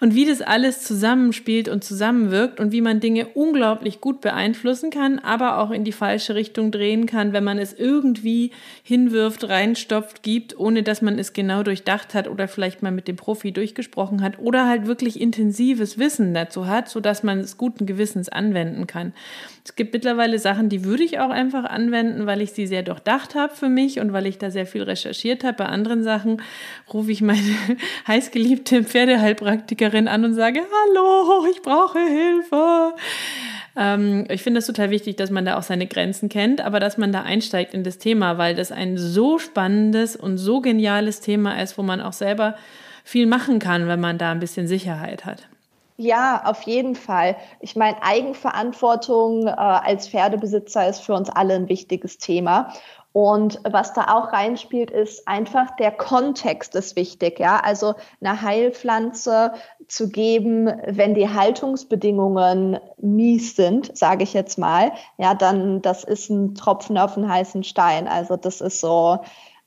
und 0.00 0.14
wie 0.14 0.26
das 0.26 0.42
alles 0.42 0.82
zusammenspielt 0.82 1.68
und 1.68 1.84
zusammenwirkt 1.84 2.60
und 2.60 2.70
wie 2.70 2.82
man 2.82 3.00
Dinge 3.00 3.28
unglaublich 3.28 4.00
gut 4.00 4.20
beeinflussen 4.20 4.90
kann, 4.90 5.18
aber 5.18 5.58
auch 5.58 5.70
in 5.70 5.84
die 5.84 5.92
falsche 5.92 6.34
Richtung 6.34 6.70
drehen 6.70 7.06
kann, 7.06 7.32
wenn 7.32 7.44
man 7.44 7.58
es 7.58 7.72
irgendwie 7.72 8.50
hinwirft, 8.82 9.48
reinstopft, 9.48 10.22
gibt, 10.22 10.58
ohne 10.58 10.82
dass 10.82 11.00
man 11.00 11.18
es 11.18 11.32
genau 11.32 11.62
durchdacht 11.62 12.12
hat 12.12 12.28
oder 12.28 12.46
vielleicht 12.46 12.82
mal 12.82 12.92
mit 12.92 13.08
dem 13.08 13.16
Profi 13.16 13.52
durchgesprochen 13.52 14.22
hat 14.22 14.38
oder 14.38 14.68
halt 14.68 14.86
wirklich 14.86 15.18
intensives 15.20 15.98
Wissen 15.98 16.34
dazu 16.34 16.66
hat, 16.66 16.90
sodass 16.90 17.22
man 17.22 17.40
es 17.40 17.56
guten 17.56 17.86
Gewissens 17.86 18.28
anwenden 18.28 18.86
kann. 18.86 19.14
Es 19.68 19.76
gibt 19.76 19.92
mittlerweile 19.92 20.38
Sachen, 20.38 20.70
die 20.70 20.82
würde 20.82 21.02
ich 21.02 21.20
auch 21.20 21.28
einfach 21.28 21.64
anwenden, 21.64 22.24
weil 22.24 22.40
ich 22.40 22.52
sie 22.52 22.66
sehr 22.66 22.82
durchdacht 22.82 23.34
habe 23.34 23.54
für 23.54 23.68
mich 23.68 24.00
und 24.00 24.14
weil 24.14 24.24
ich 24.24 24.38
da 24.38 24.50
sehr 24.50 24.64
viel 24.64 24.82
recherchiert 24.82 25.44
habe. 25.44 25.58
Bei 25.58 25.66
anderen 25.66 26.02
Sachen 26.02 26.40
rufe 26.90 27.12
ich 27.12 27.20
meine 27.20 27.38
heißgeliebte 28.08 28.82
Pferdeheilpraktikerin 28.84 30.08
an 30.08 30.24
und 30.24 30.32
sage, 30.32 30.60
hallo, 30.60 31.46
ich 31.52 31.60
brauche 31.60 31.98
Hilfe. 31.98 32.94
Ähm, 33.76 34.24
ich 34.30 34.42
finde 34.42 34.60
es 34.60 34.66
total 34.66 34.88
wichtig, 34.88 35.16
dass 35.16 35.30
man 35.30 35.44
da 35.44 35.58
auch 35.58 35.62
seine 35.62 35.86
Grenzen 35.86 36.30
kennt, 36.30 36.62
aber 36.62 36.80
dass 36.80 36.96
man 36.96 37.12
da 37.12 37.24
einsteigt 37.24 37.74
in 37.74 37.84
das 37.84 37.98
Thema, 37.98 38.38
weil 38.38 38.54
das 38.54 38.72
ein 38.72 38.96
so 38.96 39.38
spannendes 39.38 40.16
und 40.16 40.38
so 40.38 40.62
geniales 40.62 41.20
Thema 41.20 41.60
ist, 41.62 41.76
wo 41.76 41.82
man 41.82 42.00
auch 42.00 42.14
selber 42.14 42.56
viel 43.04 43.26
machen 43.26 43.58
kann, 43.58 43.86
wenn 43.86 44.00
man 44.00 44.16
da 44.16 44.32
ein 44.32 44.40
bisschen 44.40 44.66
Sicherheit 44.66 45.26
hat. 45.26 45.46
Ja, 46.00 46.42
auf 46.44 46.62
jeden 46.62 46.94
Fall. 46.94 47.36
Ich 47.60 47.74
meine, 47.74 48.00
Eigenverantwortung 48.02 49.48
äh, 49.48 49.50
als 49.50 50.08
Pferdebesitzer 50.08 50.88
ist 50.88 51.00
für 51.00 51.14
uns 51.14 51.28
alle 51.28 51.54
ein 51.54 51.68
wichtiges 51.68 52.18
Thema. 52.18 52.72
Und 53.12 53.58
was 53.68 53.94
da 53.94 54.14
auch 54.14 54.32
reinspielt, 54.32 54.92
ist 54.92 55.26
einfach 55.26 55.74
der 55.76 55.90
Kontext 55.90 56.76
ist 56.76 56.94
wichtig. 56.94 57.40
Ja, 57.40 57.58
also 57.58 57.94
eine 58.20 58.40
Heilpflanze 58.42 59.54
zu 59.88 60.08
geben, 60.08 60.70
wenn 60.86 61.14
die 61.14 61.28
Haltungsbedingungen 61.30 62.78
mies 62.98 63.56
sind, 63.56 63.96
sage 63.96 64.22
ich 64.22 64.34
jetzt 64.34 64.56
mal, 64.56 64.92
ja, 65.16 65.34
dann 65.34 65.82
das 65.82 66.04
ist 66.04 66.30
ein 66.30 66.54
Tropfen 66.54 66.96
auf 66.96 67.16
einen 67.16 67.28
heißen 67.28 67.64
Stein. 67.64 68.06
Also 68.06 68.36
das 68.36 68.60
ist 68.60 68.78
so, 68.80 69.18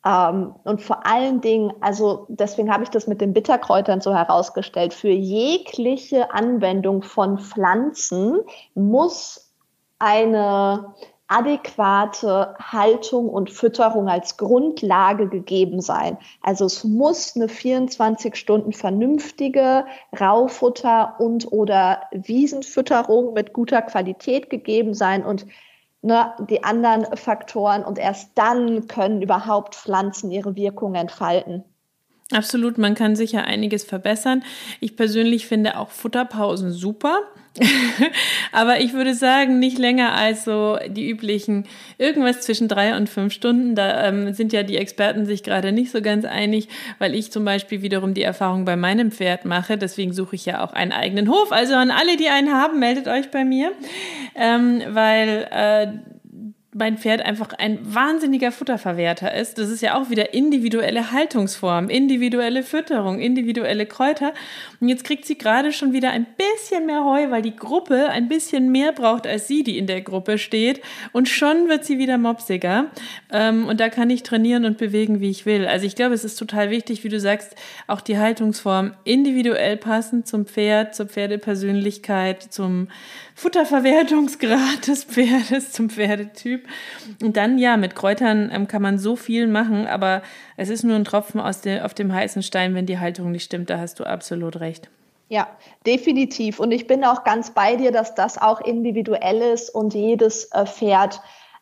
ähm, 0.05 0.55
und 0.63 0.81
vor 0.81 1.05
allen 1.05 1.41
Dingen, 1.41 1.73
also 1.81 2.25
deswegen 2.29 2.71
habe 2.71 2.83
ich 2.83 2.89
das 2.89 3.07
mit 3.07 3.21
den 3.21 3.33
Bitterkräutern 3.33 4.01
so 4.01 4.13
herausgestellt, 4.13 4.93
für 4.93 5.09
jegliche 5.09 6.33
Anwendung 6.33 7.03
von 7.03 7.37
Pflanzen 7.37 8.39
muss 8.73 9.53
eine 9.99 10.93
adäquate 11.27 12.55
Haltung 12.59 13.29
und 13.29 13.51
Fütterung 13.51 14.09
als 14.09 14.35
Grundlage 14.35 15.29
gegeben 15.29 15.79
sein. 15.79 16.17
Also 16.41 16.65
es 16.65 16.83
muss 16.83 17.37
eine 17.37 17.47
24 17.47 18.35
Stunden 18.35 18.73
vernünftige 18.73 19.85
Raufutter 20.19 21.15
und 21.19 21.49
oder 21.53 22.01
Wiesenfütterung 22.11 23.33
mit 23.33 23.53
guter 23.53 23.81
Qualität 23.81 24.49
gegeben 24.49 24.93
sein 24.93 25.23
und 25.23 25.45
ne, 26.01 26.33
die 26.49 26.63
anderen 26.63 27.05
Faktoren 27.17 27.83
und 27.83 27.99
erst 27.99 28.31
dann 28.35 28.87
können 28.87 29.21
überhaupt 29.21 29.75
Pflanzen 29.75 30.31
ihre 30.31 30.55
Wirkung 30.55 30.95
entfalten. 30.95 31.63
Absolut, 32.31 32.77
man 32.77 32.95
kann 32.95 33.15
sicher 33.15 33.45
einiges 33.45 33.83
verbessern. 33.83 34.43
Ich 34.79 34.95
persönlich 34.95 35.47
finde 35.47 35.77
auch 35.77 35.89
Futterpausen 35.89 36.71
super. 36.71 37.19
Aber 38.53 38.79
ich 38.79 38.93
würde 38.93 39.13
sagen, 39.13 39.59
nicht 39.59 39.77
länger 39.77 40.13
als 40.13 40.45
so 40.45 40.77
die 40.87 41.09
üblichen 41.09 41.65
irgendwas 41.97 42.41
zwischen 42.41 42.69
drei 42.69 42.95
und 42.95 43.09
fünf 43.09 43.33
Stunden. 43.33 43.75
Da 43.75 44.07
ähm, 44.07 44.33
sind 44.33 44.53
ja 44.53 44.63
die 44.63 44.77
Experten 44.77 45.25
sich 45.25 45.43
gerade 45.43 45.73
nicht 45.73 45.91
so 45.91 46.01
ganz 46.01 46.23
einig, 46.23 46.69
weil 46.99 47.13
ich 47.13 47.31
zum 47.31 47.43
Beispiel 47.43 47.81
wiederum 47.81 48.13
die 48.13 48.23
Erfahrung 48.23 48.63
bei 48.63 48.77
meinem 48.77 49.11
Pferd 49.11 49.43
mache. 49.43 49.77
Deswegen 49.77 50.13
suche 50.13 50.37
ich 50.37 50.45
ja 50.45 50.63
auch 50.63 50.71
einen 50.71 50.93
eigenen 50.93 51.29
Hof. 51.29 51.51
Also 51.51 51.75
an 51.75 51.91
alle, 51.91 52.15
die 52.15 52.29
einen 52.29 52.53
haben, 52.53 52.79
meldet 52.79 53.09
euch 53.09 53.29
bei 53.31 53.43
mir, 53.43 53.71
ähm, 54.35 54.81
weil 54.89 55.47
äh, 55.51 55.87
mein 56.73 56.97
Pferd 56.97 57.21
einfach 57.21 57.49
ein 57.57 57.79
wahnsinniger 57.83 58.51
Futterverwerter 58.51 59.33
ist. 59.33 59.57
Das 59.57 59.69
ist 59.69 59.81
ja 59.81 59.99
auch 59.99 60.09
wieder 60.09 60.33
individuelle 60.33 61.11
Haltungsform, 61.11 61.89
individuelle 61.89 62.63
Fütterung, 62.63 63.19
individuelle 63.19 63.85
Kräuter. 63.85 64.33
Und 64.79 64.87
jetzt 64.87 65.03
kriegt 65.03 65.25
sie 65.25 65.37
gerade 65.37 65.73
schon 65.73 65.91
wieder 65.91 66.11
ein 66.11 66.25
bisschen 66.37 66.85
mehr 66.85 67.03
Heu, 67.03 67.29
weil 67.29 67.41
die 67.41 67.55
Gruppe 67.55 68.07
ein 68.07 68.29
bisschen 68.29 68.71
mehr 68.71 68.93
braucht 68.93 69.27
als 69.27 69.47
sie, 69.47 69.63
die 69.63 69.77
in 69.77 69.85
der 69.85 70.01
Gruppe 70.01 70.37
steht. 70.37 70.81
Und 71.11 71.27
schon 71.27 71.67
wird 71.67 71.83
sie 71.83 71.97
wieder 71.97 72.17
mopsiger. 72.17 72.85
Ähm, 73.31 73.67
und 73.67 73.81
da 73.81 73.89
kann 73.89 74.09
ich 74.09 74.23
trainieren 74.23 74.63
und 74.63 74.77
bewegen, 74.77 75.19
wie 75.19 75.29
ich 75.29 75.45
will. 75.45 75.67
Also 75.67 75.85
ich 75.85 75.97
glaube, 75.97 76.13
es 76.13 76.23
ist 76.23 76.37
total 76.37 76.69
wichtig, 76.69 77.03
wie 77.03 77.09
du 77.09 77.19
sagst, 77.19 77.53
auch 77.87 77.99
die 77.99 78.17
Haltungsform 78.17 78.93
individuell 79.03 79.75
passend 79.75 80.25
zum 80.25 80.45
Pferd, 80.45 80.95
zur 80.95 81.07
Pferdepersönlichkeit, 81.07 82.41
zum 82.43 82.87
Futterverwertungsgrad 83.41 84.85
des 84.87 85.03
Pferdes 85.03 85.71
zum 85.71 85.89
Pferdetyp. 85.89 86.67
Und 87.23 87.37
dann, 87.37 87.57
ja, 87.57 87.75
mit 87.75 87.95
Kräutern 87.95 88.51
ähm, 88.53 88.67
kann 88.67 88.83
man 88.83 88.99
so 88.99 89.15
viel 89.15 89.47
machen, 89.47 89.87
aber 89.87 90.21
es 90.57 90.69
ist 90.69 90.83
nur 90.83 90.95
ein 90.95 91.05
Tropfen 91.05 91.41
aus 91.41 91.61
de, 91.61 91.81
auf 91.81 91.95
dem 91.95 92.13
heißen 92.13 92.43
Stein, 92.43 92.75
wenn 92.75 92.85
die 92.85 92.99
Haltung 92.99 93.31
nicht 93.31 93.43
stimmt. 93.43 93.71
Da 93.71 93.79
hast 93.79 93.99
du 93.99 94.03
absolut 94.03 94.59
recht. 94.59 94.91
Ja, 95.27 95.47
definitiv. 95.87 96.59
Und 96.59 96.71
ich 96.71 96.85
bin 96.85 97.03
auch 97.03 97.23
ganz 97.23 97.49
bei 97.49 97.77
dir, 97.77 97.91
dass 97.91 98.13
das 98.13 98.37
auch 98.37 98.61
individuell 98.61 99.41
ist 99.41 99.73
und 99.73 99.95
jedes 99.95 100.45
äh, 100.51 100.67
Pferd 100.67 101.19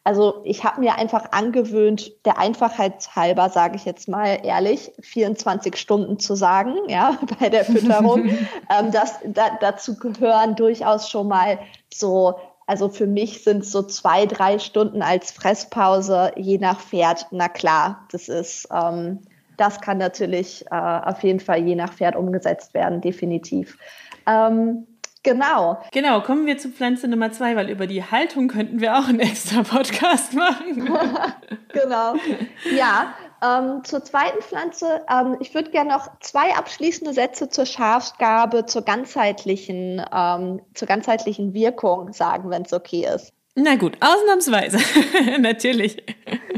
also 0.10 0.42
ich 0.44 0.64
habe 0.64 0.82
mir 0.82 0.96
einfach 0.96 1.34
angewöhnt, 1.34 2.26
der 2.26 2.40
Einfachheit 2.40 3.16
halber, 3.16 3.50
sage 3.50 3.76
ich 3.76 3.86
jetzt 3.86 4.10
mal 4.10 4.40
ehrlich, 4.42 4.92
24 5.02 5.78
Stunden 5.78 6.18
zu 6.18 6.34
sagen, 6.34 6.74
ja, 6.88 7.20
bei 7.40 7.50
der 7.50 7.64
Fütterung. 7.64 8.26
ähm, 8.28 8.92
das, 8.92 9.20
da, 9.24 9.52
dazu 9.62 9.96
gehören 10.00 10.56
durchaus 10.56 11.12
schon 11.12 11.28
mal 11.28 11.60
so, 11.94 12.40
also 12.66 12.90
für 12.90 13.06
mich 13.06 13.44
sind 13.44 13.62
es 13.62 13.72
so 13.72 13.84
zwei, 13.84 14.26
drei 14.26 14.58
Stunden 14.58 15.04
als 15.04 15.30
Fresspause, 15.30 16.32
je 16.36 16.58
nach 16.58 16.80
Pferd. 16.80 17.28
Na 17.30 17.48
klar, 17.48 18.08
das 18.12 18.30
ist, 18.30 18.68
ähm, 18.74 19.20
das 19.58 19.80
kann 19.80 20.00
natürlich 20.00 20.66
äh, 20.72 20.76
auf 20.76 21.22
jeden 21.22 21.40
Fall 21.40 21.60
je 21.60 21.76
nach 21.76 21.94
Pferd 21.94 22.16
umgesetzt 22.16 22.74
werden, 22.74 23.00
definitiv. 23.00 23.78
Ähm, 24.26 24.88
Genau. 25.24 25.82
Genau, 25.92 26.22
kommen 26.22 26.46
wir 26.46 26.58
zu 26.58 26.70
Pflanze 26.70 27.08
Nummer 27.08 27.32
zwei, 27.32 27.56
weil 27.56 27.70
über 27.70 27.88
die 27.88 28.04
Haltung 28.04 28.48
könnten 28.48 28.80
wir 28.80 28.98
auch 28.98 29.08
einen 29.08 29.20
extra 29.20 29.64
Podcast 29.64 30.34
machen. 30.34 30.86
genau. 31.74 32.16
Ja, 32.76 33.14
ähm, 33.42 33.84
zur 33.84 34.04
zweiten 34.04 34.42
Pflanze. 34.42 35.06
Ähm, 35.10 35.38
ich 35.40 35.54
würde 35.54 35.72
gerne 35.72 35.92
noch 35.92 36.20
zwei 36.22 36.56
abschließende 36.56 37.14
Sätze 37.14 37.50
zur 37.50 37.66
Schafsgabe, 37.66 38.66
zur 38.66 38.84
ganzheitlichen, 38.84 40.02
ähm, 40.14 40.62
zur 40.74 40.88
ganzheitlichen 40.88 41.54
Wirkung 41.54 42.14
sagen, 42.14 42.50
wenn 42.50 42.64
es 42.64 42.74
okay 42.74 43.06
ist. 43.14 43.34
Na 43.56 43.76
gut, 43.76 43.98
ausnahmsweise, 44.00 44.78
natürlich. 45.40 45.98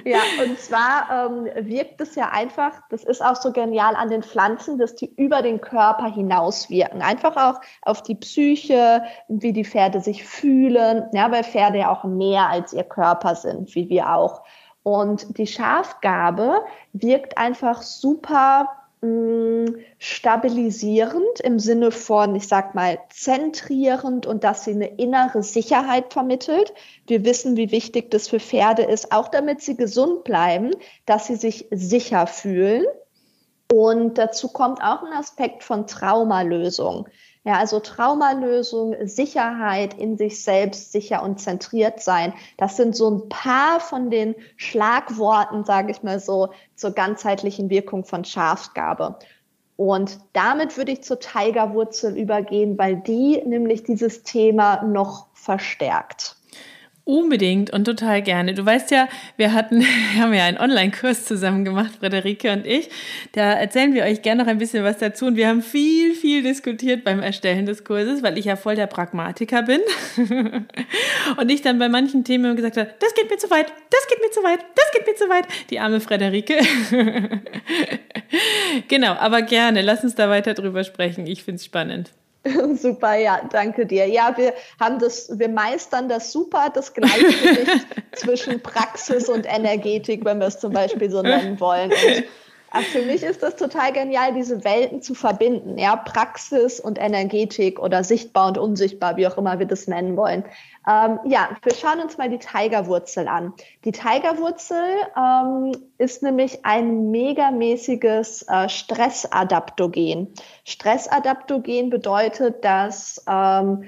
Ja, 0.04 0.20
und 0.44 0.60
zwar 0.60 1.30
ähm, 1.30 1.68
wirkt 1.68 2.02
es 2.02 2.16
ja 2.16 2.30
einfach, 2.32 2.74
das 2.90 3.04
ist 3.04 3.24
auch 3.24 3.36
so 3.36 3.52
genial 3.52 3.96
an 3.96 4.10
den 4.10 4.24
Pflanzen, 4.24 4.78
dass 4.78 4.96
die 4.96 5.14
über 5.16 5.42
den 5.42 5.62
Körper 5.62 6.12
hinaus 6.12 6.70
wirken. 6.70 7.02
Einfach 7.02 7.36
auch 7.38 7.62
auf 7.84 8.04
die 8.04 8.16
Psyche, 8.16 9.04
wie 9.28 9.54
die 9.54 9.66
Pferde 9.66 10.02
sich 10.02 10.24
fühlen, 10.24 11.06
ja, 11.14 11.32
weil 11.32 11.44
Pferde 11.44 11.80
ja 11.80 11.92
auch 11.92 12.04
mehr 12.04 12.50
als 12.50 12.74
ihr 12.74 12.84
Körper 12.84 13.36
sind, 13.36 13.74
wie 13.76 13.90
wir 13.90 14.14
auch. 14.14 14.44
Und 14.84 15.38
die 15.38 15.48
Schafgabe 15.48 16.62
wirkt 16.94 17.38
einfach 17.38 17.82
super 17.84 18.68
stabilisierend 19.98 21.40
im 21.44 21.58
Sinne 21.58 21.92
von, 21.92 22.36
ich 22.36 22.48
sag 22.48 22.76
mal, 22.76 23.00
zentrierend 23.10 24.28
und 24.28 24.44
dass 24.44 24.64
sie 24.64 24.72
eine 24.72 24.98
innere 24.98 25.42
Sicherheit 25.42 26.14
vermittelt. 26.14 26.74
Wir 27.08 27.26
wissen, 27.26 27.58
wie 27.58 27.72
wichtig 27.72 28.12
das 28.12 28.28
für 28.28 28.40
Pferde 28.40 28.84
ist, 28.84 29.12
auch 29.12 29.30
damit 29.30 29.62
sie 29.62 29.76
gesund 29.76 30.24
bleiben, 30.24 30.72
dass 31.06 31.28
sie 31.28 31.36
sich 31.36 31.68
sicher 31.72 32.28
fühlen. 32.28 32.86
Und 33.72 34.18
dazu 34.18 34.50
kommt 34.50 34.82
auch 34.82 35.02
ein 35.04 35.14
Aspekt 35.14 35.64
von 35.64 35.88
Traumalösung. 35.88 37.08
Ja, 37.44 37.54
also 37.54 37.80
Traumalösung, 37.80 38.96
Sicherheit 39.08 39.96
in 39.96 40.16
sich 40.16 40.44
selbst, 40.44 40.92
sicher 40.92 41.24
und 41.24 41.40
zentriert 41.40 42.00
sein. 42.00 42.34
Das 42.58 42.78
sind 42.78 42.96
so 42.96 43.10
ein 43.10 43.30
paar 43.30 43.80
von 43.80 44.12
den 44.12 44.36
Schlagworten, 44.58 45.66
sage 45.66 45.92
ich 45.92 46.04
mal 46.04 46.20
so, 46.20 46.50
zur 46.76 46.92
ganzheitlichen 46.92 47.72
Wirkung 47.72 48.06
von 48.06 48.26
Schafsgabe. 48.26 49.18
Und 49.76 50.20
damit 50.34 50.78
würde 50.78 50.92
ich 50.92 51.02
zur 51.04 51.20
Tigerwurzel 51.20 52.16
übergehen, 52.16 52.78
weil 52.78 52.98
die 52.98 53.42
nämlich 53.44 53.82
dieses 53.82 54.22
Thema 54.22 54.84
noch 54.84 55.26
verstärkt. 55.34 56.36
Unbedingt 57.04 57.74
und 57.74 57.86
total 57.86 58.22
gerne. 58.22 58.54
Du 58.54 58.64
weißt 58.64 58.92
ja, 58.92 59.08
wir 59.36 59.54
hatten, 59.54 59.80
wir 60.14 60.22
haben 60.22 60.34
ja 60.34 60.46
einen 60.46 60.60
Online-Kurs 60.60 61.26
zusammen 61.26 61.66
gemacht, 61.66 61.94
Frederike 62.00 62.52
und 62.52 62.68
ich. 62.68 62.90
Da 63.32 63.54
erzählen 63.54 63.94
wir 63.94 64.04
euch 64.04 64.22
gerne 64.22 64.44
noch 64.44 64.50
ein 64.50 64.60
bisschen 64.60 64.84
was 64.84 65.00
dazu. 65.00 65.26
Und 65.26 65.36
wir 65.36 65.48
haben 65.48 65.64
viel, 65.64 66.14
viel 66.14 66.44
diskutiert 66.44 67.04
beim 67.04 67.20
Erstellen 67.20 67.66
des 67.66 67.84
Kurses, 67.84 68.22
weil 68.22 68.38
ich 68.38 68.46
ja 68.46 68.56
voll 68.56 68.76
der 68.76 68.86
Pragmatiker 68.86 69.64
bin. 69.64 69.82
und 71.38 71.52
ich 71.52 71.64
dann 71.64 71.80
bei 71.80 71.90
manchen 71.90 72.24
Themen 72.24 72.56
gesagt 72.56 72.78
habe, 72.78 72.94
das 73.00 73.16
geht 73.16 73.30
mir 73.32 73.38
zu 73.38 73.50
weit, 73.50 73.74
das 73.90 74.08
geht 74.08 74.20
mir 74.20 74.30
zu 74.30 74.44
weit, 74.44 74.60
das 74.76 74.92
geht 74.94 75.08
mir 75.08 75.16
zu 75.16 75.30
weit. 75.30 75.48
Die 75.72 75.80
arme 75.80 76.02
Frederike. 76.02 76.60
genau, 78.88 79.14
aber 79.14 79.42
gerne. 79.42 79.82
Lass 79.82 80.04
uns 80.04 80.14
da 80.14 80.30
weiter 80.30 80.54
drüber 80.54 80.84
sprechen. 80.84 81.26
Ich 81.26 81.44
finde 81.44 81.58
es 81.58 81.66
spannend. 81.66 82.12
Super, 82.76 83.16
ja, 83.16 83.42
danke 83.52 83.86
dir. 83.86 84.08
Ja, 84.08 84.36
wir 84.36 84.54
haben 84.80 85.00
das, 85.00 85.38
wir 85.38 85.50
meistern 85.50 86.10
das 86.10 86.32
super, 86.32 86.72
das 86.74 86.94
Gleichgewicht 86.94 87.86
zwischen 88.16 88.62
Praxis 88.62 89.30
und 89.30 89.46
Energetik, 89.46 90.26
wenn 90.26 90.40
wir 90.40 90.48
es 90.48 90.60
zum 90.60 90.74
Beispiel 90.74 91.12
so 91.12 91.22
nennen 91.22 91.60
wollen. 91.60 91.92
Und 91.92 92.24
aber 92.72 92.84
für 92.84 93.02
mich 93.02 93.22
ist 93.22 93.44
das 93.44 93.58
total 93.58 93.92
genial, 93.92 94.34
diese 94.34 94.64
Welten 94.64 95.02
zu 95.02 95.14
verbinden, 95.14 95.78
ja, 95.78 95.98
Praxis 95.98 96.80
und 96.80 96.98
Energetik 96.98 97.80
oder 97.80 98.04
sichtbar 98.04 98.48
und 98.48 98.58
unsichtbar, 98.58 99.18
wie 99.18 99.28
auch 99.28 99.38
immer 99.38 99.60
wir 99.60 99.66
das 99.66 99.88
nennen 99.88 100.16
wollen. 100.16 100.46
Ähm, 100.88 101.20
ja, 101.26 101.50
wir 101.62 101.76
schauen 101.76 102.00
uns 102.00 102.18
mal 102.18 102.30
die 102.30 102.40
Tigerwurzel 102.40 103.28
an. 103.28 103.54
Die 103.84 103.92
Tigerwurzel 103.92 104.82
ähm, 105.18 105.74
ist 105.98 106.24
nämlich 106.24 106.64
ein 106.64 107.12
megamäßiges 107.12 108.44
äh, 108.44 108.70
Stressadaptogen. 108.70 110.34
Stressadaptogen 110.64 111.90
bedeutet, 111.90 112.64
dass 112.64 113.24
ähm, 113.30 113.84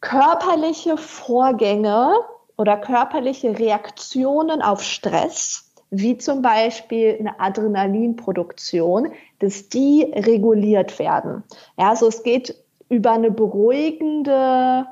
körperliche 0.00 0.96
Vorgänge 0.96 2.14
oder 2.56 2.76
körperliche 2.76 3.58
Reaktionen 3.58 4.62
auf 4.62 4.82
Stress 4.82 5.69
wie 5.90 6.16
zum 6.18 6.42
Beispiel 6.42 7.16
eine 7.18 7.40
Adrenalinproduktion, 7.40 9.12
dass 9.40 9.68
die 9.68 10.12
reguliert 10.14 10.98
werden. 10.98 11.42
Ja, 11.76 11.90
also 11.90 12.06
es 12.06 12.22
geht 12.22 12.54
über 12.88 13.12
eine 13.12 13.30
beruhigende 13.30 14.86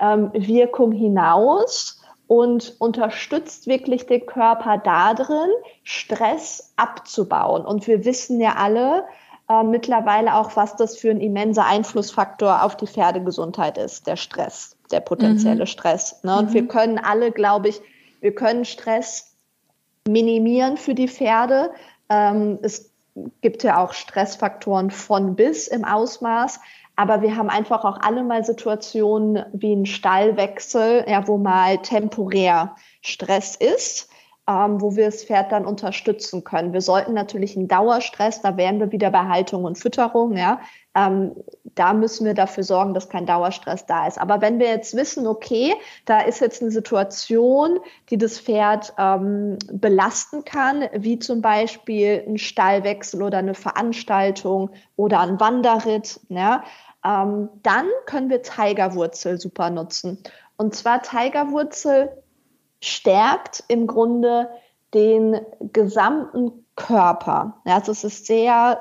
ähm, 0.00 0.30
Wirkung 0.34 0.92
hinaus 0.92 2.00
und 2.28 2.74
unterstützt 2.78 3.66
wirklich 3.66 4.06
den 4.06 4.26
Körper 4.26 4.78
darin, 4.78 5.48
Stress 5.84 6.72
abzubauen. 6.76 7.64
Und 7.64 7.86
wir 7.86 8.04
wissen 8.04 8.40
ja 8.40 8.54
alle 8.56 9.04
äh, 9.48 9.62
mittlerweile 9.62 10.34
auch, 10.34 10.56
was 10.56 10.76
das 10.76 10.96
für 10.96 11.10
ein 11.10 11.20
immenser 11.20 11.66
Einflussfaktor 11.66 12.64
auf 12.64 12.76
die 12.76 12.88
Pferdegesundheit 12.88 13.78
ist, 13.78 14.06
der 14.06 14.16
Stress, 14.16 14.76
der 14.90 15.00
potenzielle 15.00 15.60
mhm. 15.60 15.66
Stress. 15.66 16.22
Ne? 16.24 16.36
Und 16.36 16.50
mhm. 16.50 16.54
wir 16.54 16.68
können 16.68 16.98
alle, 16.98 17.30
glaube 17.30 17.68
ich, 17.68 17.80
wir 18.20 18.34
können 18.34 18.64
Stress 18.64 19.35
minimieren 20.06 20.76
für 20.76 20.94
die 20.94 21.08
Pferde. 21.08 21.70
Ähm, 22.08 22.58
es 22.62 22.92
gibt 23.40 23.62
ja 23.62 23.82
auch 23.82 23.92
Stressfaktoren 23.92 24.90
von 24.90 25.36
bis 25.36 25.68
im 25.68 25.84
Ausmaß. 25.84 26.60
Aber 26.98 27.20
wir 27.20 27.36
haben 27.36 27.50
einfach 27.50 27.84
auch 27.84 28.00
alle 28.00 28.24
mal 28.24 28.42
Situationen 28.42 29.44
wie 29.52 29.72
einen 29.72 29.86
Stallwechsel, 29.86 31.04
ja, 31.06 31.28
wo 31.28 31.36
mal 31.36 31.78
temporär 31.78 32.74
Stress 33.02 33.54
ist 33.56 34.08
ähm, 34.48 34.80
wo 34.80 34.94
wir 34.94 35.06
das 35.06 35.24
Pferd 35.24 35.52
dann 35.52 35.66
unterstützen 35.66 36.44
können. 36.44 36.72
Wir 36.72 36.80
sollten 36.80 37.14
natürlich 37.14 37.56
einen 37.56 37.68
Dauerstress, 37.68 38.42
da 38.42 38.56
wären 38.56 38.78
wir 38.78 38.92
wieder 38.92 39.10
bei 39.10 39.26
Haltung 39.26 39.64
und 39.64 39.78
Fütterung, 39.78 40.36
ja, 40.36 40.60
ähm, 40.96 41.36
da 41.74 41.92
müssen 41.92 42.24
wir 42.24 42.32
dafür 42.32 42.64
sorgen, 42.64 42.94
dass 42.94 43.10
kein 43.10 43.26
Dauerstress 43.26 43.84
da 43.84 44.06
ist. 44.06 44.18
Aber 44.18 44.40
wenn 44.40 44.58
wir 44.58 44.68
jetzt 44.68 44.96
wissen, 44.96 45.26
okay, 45.26 45.74
da 46.06 46.20
ist 46.20 46.40
jetzt 46.40 46.62
eine 46.62 46.70
Situation, 46.70 47.78
die 48.08 48.16
das 48.16 48.40
Pferd 48.40 48.94
ähm, 48.98 49.58
belasten 49.70 50.44
kann, 50.44 50.88
wie 50.94 51.18
zum 51.18 51.42
Beispiel 51.42 52.24
ein 52.26 52.38
Stallwechsel 52.38 53.22
oder 53.22 53.38
eine 53.38 53.54
Veranstaltung 53.54 54.70
oder 54.96 55.20
ein 55.20 55.38
Wanderritt, 55.38 56.18
ja, 56.30 56.64
ähm, 57.04 57.50
dann 57.62 57.86
können 58.06 58.30
wir 58.30 58.42
Tigerwurzel 58.42 59.38
super 59.38 59.68
nutzen. 59.68 60.18
Und 60.56 60.74
zwar 60.74 61.02
Tigerwurzel 61.02 62.10
stärkt 62.80 63.64
im 63.68 63.86
Grunde 63.86 64.48
den 64.94 65.38
gesamten 65.60 66.64
Körper. 66.74 67.60
Ja, 67.66 67.76
also 67.76 67.92
es 67.92 68.04
ist 68.04 68.26
sehr, 68.26 68.78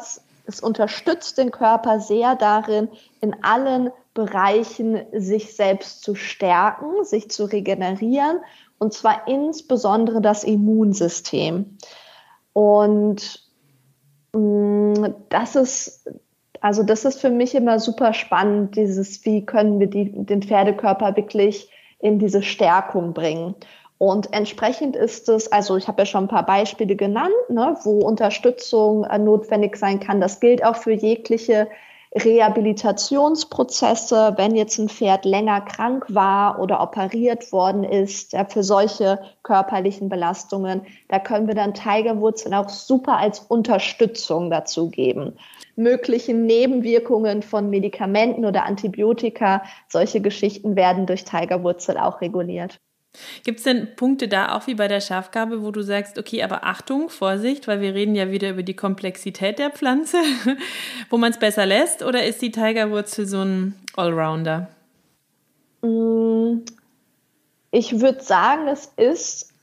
es 0.48 0.60
unterstützt 0.60 1.38
den 1.38 1.52
Körper 1.52 2.00
sehr 2.00 2.36
darin, 2.36 2.90
in 3.22 3.36
allen 3.44 3.92
Bereichen 4.14 5.02
sich 5.14 5.56
selbst 5.56 6.02
zu 6.02 6.16
stärken, 6.16 7.04
sich 7.04 7.30
zu 7.30 7.46
regenerieren 7.46 8.40
und 8.78 8.94
zwar 8.94 9.28
insbesondere 9.28 10.22
das 10.22 10.44
Immunsystem. 10.44 11.78
Und 12.54 13.44
mh, 14.34 14.40
mm, 14.40 15.16
das 15.30 15.56
ist 15.56 16.08
also 16.66 16.82
das 16.82 17.06
ist 17.06 17.22
für 17.22 17.30
mich 17.30 17.54
immer 17.54 17.80
super 17.80 18.12
spannend, 18.14 18.76
dieses, 18.76 19.24
wie 19.24 19.46
können 19.46 19.80
wir 19.80 19.86
die, 19.86 20.12
den 20.26 20.42
Pferdekörper 20.42 21.16
wirklich 21.16 21.70
in 22.00 22.18
diese 22.18 22.42
Stärkung 22.42 23.14
bringen. 23.14 23.54
Und 23.98 24.34
entsprechend 24.34 24.96
ist 24.96 25.30
es, 25.30 25.52
also 25.52 25.78
ich 25.78 25.88
habe 25.88 26.02
ja 26.02 26.06
schon 26.06 26.26
ein 26.26 26.30
paar 26.30 26.46
Beispiele 26.46 26.96
genannt, 26.96 27.34
ne, 27.50 27.78
wo 27.84 28.00
Unterstützung 28.00 29.06
äh, 29.06 29.18
notwendig 29.18 29.78
sein 29.78 30.00
kann. 30.00 30.20
Das 30.20 30.40
gilt 30.40 30.66
auch 30.66 30.76
für 30.76 30.92
jegliche 30.92 31.68
Rehabilitationsprozesse, 32.16 34.34
wenn 34.38 34.56
jetzt 34.56 34.80
ein 34.80 34.88
Pferd 34.88 35.26
länger 35.26 35.60
krank 35.62 36.06
war 36.08 36.62
oder 36.62 36.82
operiert 36.82 37.52
worden 37.52 37.84
ist, 37.84 38.32
ja, 38.32 38.46
für 38.46 38.64
solche 38.64 39.20
körperlichen 39.44 40.08
Belastungen, 40.08 40.84
da 41.10 41.20
können 41.20 41.48
wir 41.48 41.56
dann 41.56 41.74
Tigerwurzeln 41.74 42.54
auch 42.54 42.70
super 42.70 43.18
als 43.18 43.40
Unterstützung 43.40 44.50
dazu 44.50 44.90
geben. 44.90 45.34
Möglichen 45.76 46.46
Nebenwirkungen 46.46 47.42
von 47.42 47.70
Medikamenten 47.70 48.46
oder 48.46 48.64
Antibiotika, 48.64 49.64
solche 49.90 50.22
Geschichten 50.22 50.78
werden 50.78 51.08
durch 51.08 51.26
Tigerwurzel 51.26 51.98
auch 51.98 52.22
reguliert. 52.22 52.80
Gibt 53.44 53.60
es 53.60 53.64
denn 53.64 53.96
Punkte 53.96 54.28
da 54.28 54.56
auch 54.56 54.68
wie 54.68 54.76
bei 54.76 54.88
der 54.88 55.02
Schafgabe, 55.02 55.64
wo 55.64 55.72
du 55.72 55.82
sagst, 55.82 56.18
okay, 56.18 56.44
aber 56.44 56.64
Achtung, 56.64 57.10
Vorsicht, 57.10 57.68
weil 57.68 57.82
wir 57.82 57.94
reden 57.94 58.16
ja 58.16 58.32
wieder 58.32 58.50
über 58.50 58.64
die 58.64 58.76
Komplexität 58.76 59.60
der 59.60 59.72
Pflanze, 59.72 60.18
wo 61.10 61.18
man 61.18 61.32
es 61.32 61.40
besser 61.40 61.66
lässt, 61.66 62.04
oder 62.04 62.24
ist 62.24 62.42
die 62.42 62.52
Tigerwurzel 62.52 63.26
so 63.26 63.42
ein 63.42 63.76
Allrounder? 63.96 64.68
Mm, 65.82 66.62
ich 67.72 68.00
würde 68.00 68.22
sagen, 68.22 68.68
es 68.68 68.92
ist 68.98 69.54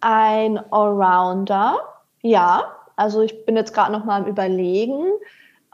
ein 0.00 0.58
Allrounder. 0.72 1.78
Ja, 2.22 2.74
also 2.96 3.22
ich 3.22 3.46
bin 3.46 3.56
jetzt 3.56 3.74
gerade 3.74 3.92
noch 3.92 4.04
mal 4.04 4.22
am 4.22 4.26
Überlegen. 4.26 5.04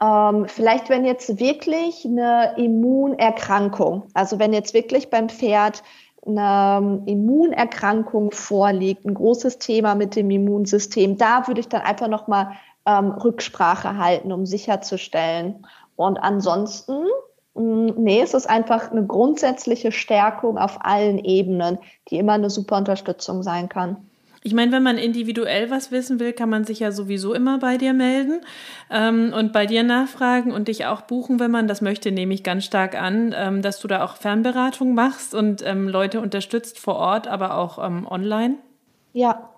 Ähm, 0.01 0.45
vielleicht, 0.47 0.89
wenn 0.89 1.05
jetzt 1.05 1.39
wirklich 1.39 2.05
eine 2.05 2.53
Immunerkrankung, 2.57 4.03
also 4.13 4.39
wenn 4.39 4.53
jetzt 4.53 4.73
wirklich 4.73 5.09
beim 5.09 5.29
Pferd 5.29 5.83
eine 6.25 7.03
Immunerkrankung 7.05 8.31
vorliegt, 8.31 9.05
ein 9.05 9.13
großes 9.13 9.59
Thema 9.59 9.95
mit 9.95 10.15
dem 10.15 10.29
Immunsystem, 10.31 11.17
da 11.17 11.47
würde 11.47 11.59
ich 11.59 11.69
dann 11.69 11.81
einfach 11.81 12.07
nochmal 12.07 12.53
ähm, 12.85 13.11
Rücksprache 13.11 13.97
halten, 13.97 14.31
um 14.31 14.45
sicherzustellen. 14.45 15.65
Und 15.95 16.17
ansonsten, 16.17 17.05
mh, 17.55 17.61
mm, 17.63 17.93
nee, 17.97 18.21
es 18.21 18.33
ist 18.33 18.49
einfach 18.49 18.91
eine 18.91 19.05
grundsätzliche 19.05 19.91
Stärkung 19.91 20.57
auf 20.57 20.79
allen 20.81 21.19
Ebenen, 21.19 21.79
die 22.09 22.17
immer 22.17 22.33
eine 22.33 22.49
super 22.49 22.77
Unterstützung 22.77 23.43
sein 23.43 23.69
kann. 23.69 24.09
Ich 24.45 24.53
meine, 24.53 24.71
wenn 24.71 24.83
man 24.83 24.99
individuell 24.99 25.71
was 25.71 25.89
wissen 25.89 26.19
will, 26.19 26.31
kann 26.31 26.51
man 26.51 26.65
sich 26.65 26.79
ja 26.79 26.91
sowieso 26.91 27.33
immer 27.33 27.57
bei 27.57 27.77
dir 27.77 27.93
melden 27.93 28.41
ähm, 28.91 29.33
und 29.35 29.51
bei 29.51 29.65
dir 29.65 29.81
nachfragen 29.81 30.51
und 30.51 30.67
dich 30.67 30.85
auch 30.85 31.01
buchen, 31.01 31.39
wenn 31.39 31.49
man 31.49 31.67
das 31.67 31.81
möchte, 31.81 32.11
nehme 32.11 32.31
ich 32.35 32.43
ganz 32.43 32.63
stark 32.63 32.93
an, 32.93 33.33
ähm, 33.35 33.63
dass 33.63 33.79
du 33.79 33.87
da 33.87 34.03
auch 34.03 34.17
Fernberatung 34.17 34.93
machst 34.93 35.33
und 35.33 35.65
ähm, 35.65 35.87
Leute 35.87 36.21
unterstützt 36.21 36.77
vor 36.77 36.97
Ort, 36.97 37.27
aber 37.27 37.57
auch 37.57 37.83
ähm, 37.83 38.05
online. 38.07 38.57
Ja, 39.13 39.49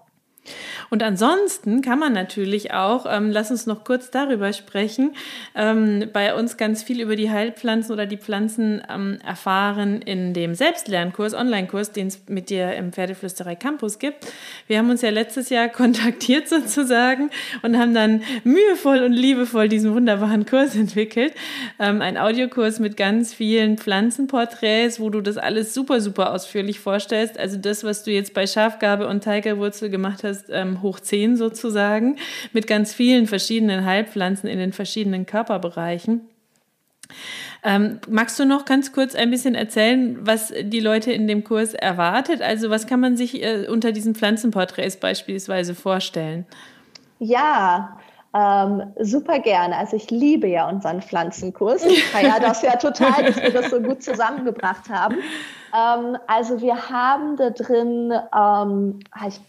und 0.90 1.04
ansonsten 1.04 1.82
kann 1.82 2.00
man 2.00 2.14
natürlich 2.14 2.74
auch, 2.74 3.06
ähm, 3.10 3.32
lass 3.32 3.52
uns 3.52 3.66
noch 3.66 3.84
kurz 3.84 4.12
darüber 4.12 4.54
sprechen, 4.54 5.16
ähm, 5.56 6.10
bei 6.14 6.34
uns 6.34 6.58
ganz 6.58 6.84
viel 6.84 7.02
über 7.02 7.16
die 7.16 7.30
Heilpflanzen 7.30 7.94
oder 7.94 8.06
die 8.06 8.18
Pflanzen 8.18 8.82
ähm, 8.90 9.18
erfahren 9.26 10.02
in 10.02 10.34
dem 10.34 10.56
Selbstlernkurs, 10.56 11.34
Online-Kurs, 11.34 11.92
den 11.92 12.08
es 12.08 12.22
mit 12.28 12.50
dir 12.50 12.74
im 12.76 12.94
Pferdeflüsterei 12.94 13.56
Campus 13.56 14.00
gibt. 14.00 14.26
Wir 14.68 14.78
haben 14.78 14.90
uns 14.90 15.02
ja 15.02 15.10
letztes 15.10 15.50
Jahr 15.50 15.68
kontaktiert 15.78 16.48
sozusagen 16.48 17.30
und 17.62 17.78
haben 17.78 17.94
dann 17.94 18.24
mühevoll 18.44 19.04
und 19.04 19.14
liebevoll 19.14 19.70
diesen 19.70 19.94
wunderbaren 19.94 20.46
Kurs 20.46 20.76
entwickelt. 20.76 21.34
Ähm, 21.80 22.02
ein 22.02 22.18
Audiokurs 22.18 22.80
mit 22.80 22.98
ganz 22.98 23.34
vielen 23.34 23.78
Pflanzenporträts, 23.78 25.00
wo 25.00 25.10
du 25.10 25.22
das 25.22 25.38
alles 25.38 25.74
super, 25.74 26.02
super 26.02 26.34
ausführlich 26.34 26.80
vorstellst. 26.80 27.38
Also 27.38 27.58
das, 27.58 27.84
was 27.84 28.04
du 28.04 28.12
jetzt 28.12 28.34
bei 28.34 28.48
Schafgabe 28.48 29.08
und 29.08 29.24
Tigerwurzel 29.24 29.90
gemacht 29.90 30.24
hast, 30.24 30.37
ist 30.38 30.50
ähm, 30.52 30.82
hoch 30.82 31.00
10 31.00 31.36
sozusagen, 31.36 32.18
mit 32.54 32.68
ganz 32.68 32.94
vielen 32.94 33.28
verschiedenen 33.28 33.86
Heilpflanzen 33.86 34.50
in 34.50 34.60
den 34.60 34.74
verschiedenen 34.74 35.26
Körperbereichen. 35.26 36.22
Ähm, 37.64 38.00
magst 38.08 38.40
du 38.40 38.46
noch 38.46 38.66
ganz 38.66 38.92
kurz 38.92 39.16
ein 39.16 39.32
bisschen 39.32 39.56
erzählen, 39.56 40.18
was 40.22 40.54
die 40.62 40.80
Leute 40.80 41.12
in 41.12 41.28
dem 41.28 41.44
Kurs 41.44 41.74
erwartet? 41.74 42.42
Also 42.42 42.70
was 42.70 42.88
kann 42.88 43.00
man 43.00 43.18
sich 43.18 43.44
äh, 43.44 43.68
unter 43.68 43.92
diesen 43.92 44.14
Pflanzenporträts 44.14 44.98
beispielsweise 44.98 45.74
vorstellen? 45.74 46.46
Ja, 47.20 47.98
ähm, 48.34 48.94
super 49.00 49.40
gerne. 49.40 49.78
Also 49.78 49.96
ich 49.96 50.12
liebe 50.12 50.48
ja 50.48 50.70
unseren 50.70 51.02
Pflanzenkurs. 51.02 51.86
Ich 51.86 52.06
feiere 52.06 52.40
das 52.42 52.62
ja 52.62 52.76
total, 52.76 53.26
dass 53.26 53.42
wir 53.42 53.52
das 53.52 53.70
so 53.72 53.80
gut 53.80 54.04
zusammengebracht 54.04 54.90
haben. 54.90 55.16
Ähm, 55.74 56.18
also 56.28 56.62
wir 56.62 56.90
haben 56.90 57.38
da 57.38 57.50
drin, 57.50 58.14
ähm, 58.36 59.00
ich 59.28 59.40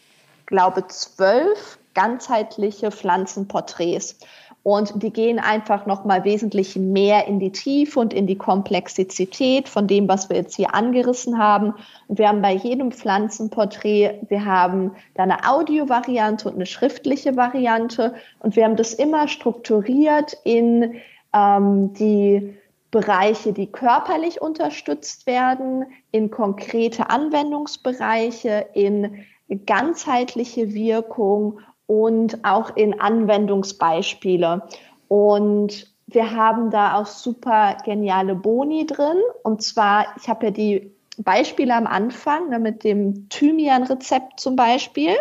glaube, 0.48 0.86
zwölf 0.88 1.78
ganzheitliche 1.94 2.90
Pflanzenporträts. 2.90 4.18
Und 4.62 5.02
die 5.02 5.12
gehen 5.12 5.38
einfach 5.38 5.86
nochmal 5.86 6.24
wesentlich 6.24 6.76
mehr 6.76 7.26
in 7.26 7.38
die 7.38 7.52
Tiefe 7.52 8.00
und 8.00 8.12
in 8.12 8.26
die 8.26 8.36
Komplexität 8.36 9.68
von 9.68 9.86
dem, 9.86 10.08
was 10.08 10.28
wir 10.28 10.36
jetzt 10.36 10.56
hier 10.56 10.74
angerissen 10.74 11.38
haben. 11.38 11.74
Und 12.06 12.18
wir 12.18 12.28
haben 12.28 12.42
bei 12.42 12.52
jedem 12.52 12.92
Pflanzenporträt, 12.92 14.20
wir 14.28 14.44
haben 14.44 14.92
da 15.14 15.22
eine 15.22 15.48
Audiovariante 15.48 16.48
und 16.48 16.56
eine 16.56 16.66
schriftliche 16.66 17.36
Variante. 17.36 18.14
Und 18.40 18.56
wir 18.56 18.64
haben 18.64 18.76
das 18.76 18.92
immer 18.94 19.28
strukturiert 19.28 20.36
in 20.44 20.96
ähm, 21.32 21.92
die 21.94 22.54
Bereiche, 22.90 23.52
die 23.52 23.66
körperlich 23.66 24.40
unterstützt 24.40 25.26
werden, 25.26 25.84
in 26.10 26.30
konkrete 26.30 27.10
Anwendungsbereiche, 27.10 28.66
in 28.74 29.24
ganzheitliche 29.66 30.74
Wirkung 30.74 31.60
und 31.86 32.44
auch 32.44 32.76
in 32.76 33.00
Anwendungsbeispiele. 33.00 34.62
Und 35.08 35.92
wir 36.06 36.32
haben 36.32 36.70
da 36.70 36.96
auch 36.96 37.06
super 37.06 37.76
geniale 37.84 38.34
Boni 38.34 38.86
drin. 38.86 39.18
Und 39.42 39.62
zwar, 39.62 40.06
ich 40.20 40.28
habe 40.28 40.46
ja 40.46 40.50
die 40.52 40.92
Beispiele 41.18 41.74
am 41.74 41.86
Anfang 41.86 42.50
ne, 42.50 42.58
mit 42.58 42.84
dem 42.84 43.28
Thymian-Rezept 43.28 44.38
zum 44.38 44.54
Beispiel, 44.56 45.16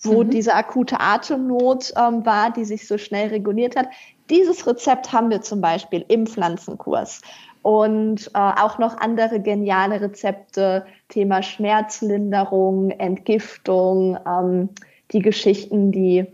wo 0.00 0.22
mhm. 0.22 0.30
diese 0.30 0.54
akute 0.54 1.00
Atemnot 1.00 1.92
ähm, 1.96 2.24
war, 2.24 2.52
die 2.52 2.64
sich 2.64 2.86
so 2.86 2.98
schnell 2.98 3.28
reguliert 3.28 3.76
hat. 3.76 3.88
Dieses 4.30 4.66
Rezept 4.66 5.12
haben 5.12 5.30
wir 5.30 5.42
zum 5.42 5.60
Beispiel 5.60 6.04
im 6.06 6.26
Pflanzenkurs 6.26 7.20
und 7.62 8.30
äh, 8.34 8.38
auch 8.38 8.78
noch 8.78 8.96
andere 8.98 9.40
geniale 9.40 10.00
Rezepte, 10.00 10.86
Thema 11.10 11.42
Schmerzlinderung, 11.42 12.90
Entgiftung, 12.90 14.18
ähm, 14.26 14.70
die 15.12 15.20
Geschichten, 15.20 15.92
die, 15.92 16.26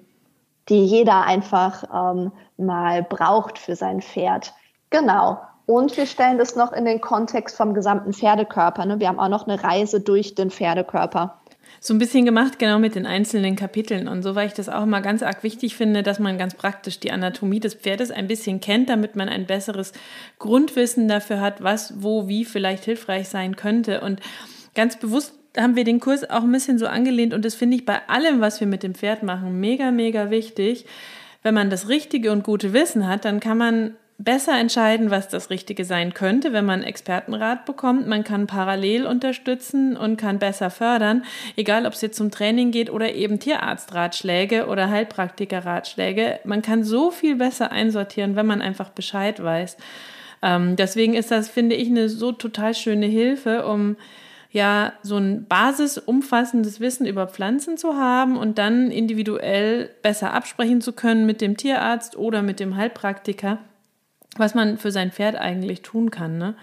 die 0.68 0.85
jeder 0.85 1.22
einfach 1.24 1.85
ähm, 1.93 2.33
mal 2.57 3.03
braucht 3.03 3.59
für 3.59 3.74
sein 3.74 4.01
Pferd. 4.01 4.55
Genau. 4.91 5.39
Und 5.66 5.97
wir 5.97 6.07
stellen 6.07 6.39
das 6.39 6.55
noch 6.55 6.72
in 6.72 6.85
den 6.85 7.01
Kontext 7.01 7.57
vom 7.57 7.74
gesamten 7.74 8.12
Pferdekörper. 8.12 8.87
Ne? 8.87 9.01
Wir 9.01 9.09
haben 9.09 9.18
auch 9.18 9.29
noch 9.29 9.49
eine 9.49 9.62
Reise 9.62 10.01
durch 10.01 10.37
den 10.37 10.51
Pferdekörper. 10.51 11.41
so 11.81 11.93
ein 11.93 11.99
bisschen 11.99 12.24
gemacht, 12.24 12.61
genau 12.61 12.79
mit 12.79 12.95
den 12.95 13.05
einzelnen 13.05 13.57
Kapiteln 13.57 14.07
und 14.07 14.22
so, 14.22 14.37
weil 14.37 14.47
ich 14.47 14.55
das 14.55 14.68
auch 14.68 14.87
mal 14.87 15.03
ganz 15.03 15.24
arg 15.24 15.43
wichtig 15.43 15.74
finde, 15.74 16.05
dass 16.05 16.20
man 16.20 16.39
ganz 16.39 16.55
praktisch 16.55 17.01
die 17.01 17.11
Anatomie 17.11 17.59
des 17.59 17.74
Pferdes 17.74 18.12
ein 18.12 18.29
bisschen 18.29 18.61
kennt, 18.61 18.89
damit 18.89 19.16
man 19.16 19.29
ein 19.29 19.47
besseres 19.47 19.93
Grundwissen 20.39 21.09
dafür 21.09 21.41
hat, 21.41 21.62
was, 21.64 21.95
wo, 22.01 22.29
wie 22.29 22.45
vielleicht 22.45 22.85
hilfreich 22.85 23.29
sein 23.29 23.57
könnte. 23.57 24.03
Und 24.03 24.20
ganz 24.77 24.97
bewusst 24.97 25.35
haben 25.57 25.74
wir 25.74 25.85
den 25.85 25.99
Kurs 25.99 26.29
auch 26.29 26.43
ein 26.43 26.53
bisschen 26.53 26.79
so 26.79 26.87
angelehnt 26.87 27.35
und 27.35 27.45
das 27.45 27.57
finde 27.57 27.77
ich 27.77 27.85
bei 27.85 28.09
allem, 28.09 28.41
was 28.41 28.61
wir 28.61 28.68
mit 28.68 28.85
dem 28.85 28.95
Pferd 28.95 29.24
machen, 29.24 29.59
mega, 29.59 29.91
mega 29.91 30.31
wichtig. 30.31 30.87
Wenn 31.43 31.55
man 31.55 31.70
das 31.70 31.89
richtige 31.89 32.31
und 32.31 32.45
gute 32.45 32.72
Wissen 32.72 33.09
hat, 33.09 33.24
dann 33.24 33.41
kann 33.41 33.59
man 33.59 33.97
besser 34.18 34.59
entscheiden, 34.59 35.11
was 35.11 35.29
das 35.29 35.51
Richtige 35.51 35.85
sein 35.85 36.14
könnte, 36.14 36.53
wenn 36.53 36.64
man 36.64 36.83
Expertenrat 36.83 37.66
bekommt. 37.66 38.07
Man 38.07 38.24
kann 38.24 38.47
parallel 38.47 39.07
unterstützen 39.07 39.97
und 39.97 40.16
kann 40.16 40.39
besser 40.39 40.70
fördern, 40.70 41.24
egal 41.57 41.87
ob 41.87 41.93
es 41.93 42.01
jetzt 42.01 42.16
zum 42.16 42.31
Training 42.31 42.70
geht 42.70 42.91
oder 42.91 43.14
eben 43.14 43.39
Tierarztratschläge 43.39 44.66
oder 44.66 44.89
Heilpraktikerratschläge. 44.89 46.41
Man 46.45 46.62
kann 46.62 46.83
so 46.83 47.11
viel 47.11 47.37
besser 47.37 47.72
einsortieren, 47.72 48.37
wenn 48.37 48.47
man 48.47 48.62
einfach 48.62 48.91
Bescheid 48.91 49.43
weiß. 49.43 49.77
Ähm, 50.43 50.77
deswegen 50.77 51.14
ist 51.14 51.31
das, 51.31 51.49
finde 51.49 51.77
ich, 51.77 51.89
eine 51.89 52.09
so 52.09 52.33
total 52.33 52.74
schöne 52.74 53.07
Hilfe, 53.07 53.66
um 53.66 53.97
ja 54.57 54.93
so 55.03 55.17
ein 55.17 55.47
basisumfassendes 55.47 56.81
Wissen 56.81 57.07
über 57.07 57.29
Pflanzen 57.29 57.77
zu 57.77 57.97
haben 57.97 58.37
und 58.37 58.59
dann 58.59 58.91
individuell 58.91 59.91
besser 60.03 60.33
absprechen 60.33 60.81
zu 60.81 60.93
können 60.93 61.27
mit 61.27 61.41
dem 61.41 61.57
Tierarzt 61.57 62.17
oder 62.17 62.43
mit 62.43 62.59
dem 62.59 62.77
Heilpraktiker 62.77 63.59
was 64.39 64.55
man 64.55 64.79
für 64.79 64.91
sein 64.91 65.13
Pferd 65.13 65.37
eigentlich 65.37 65.83
tun 65.83 66.11
kann, 66.11 66.39
ne? 66.39 66.55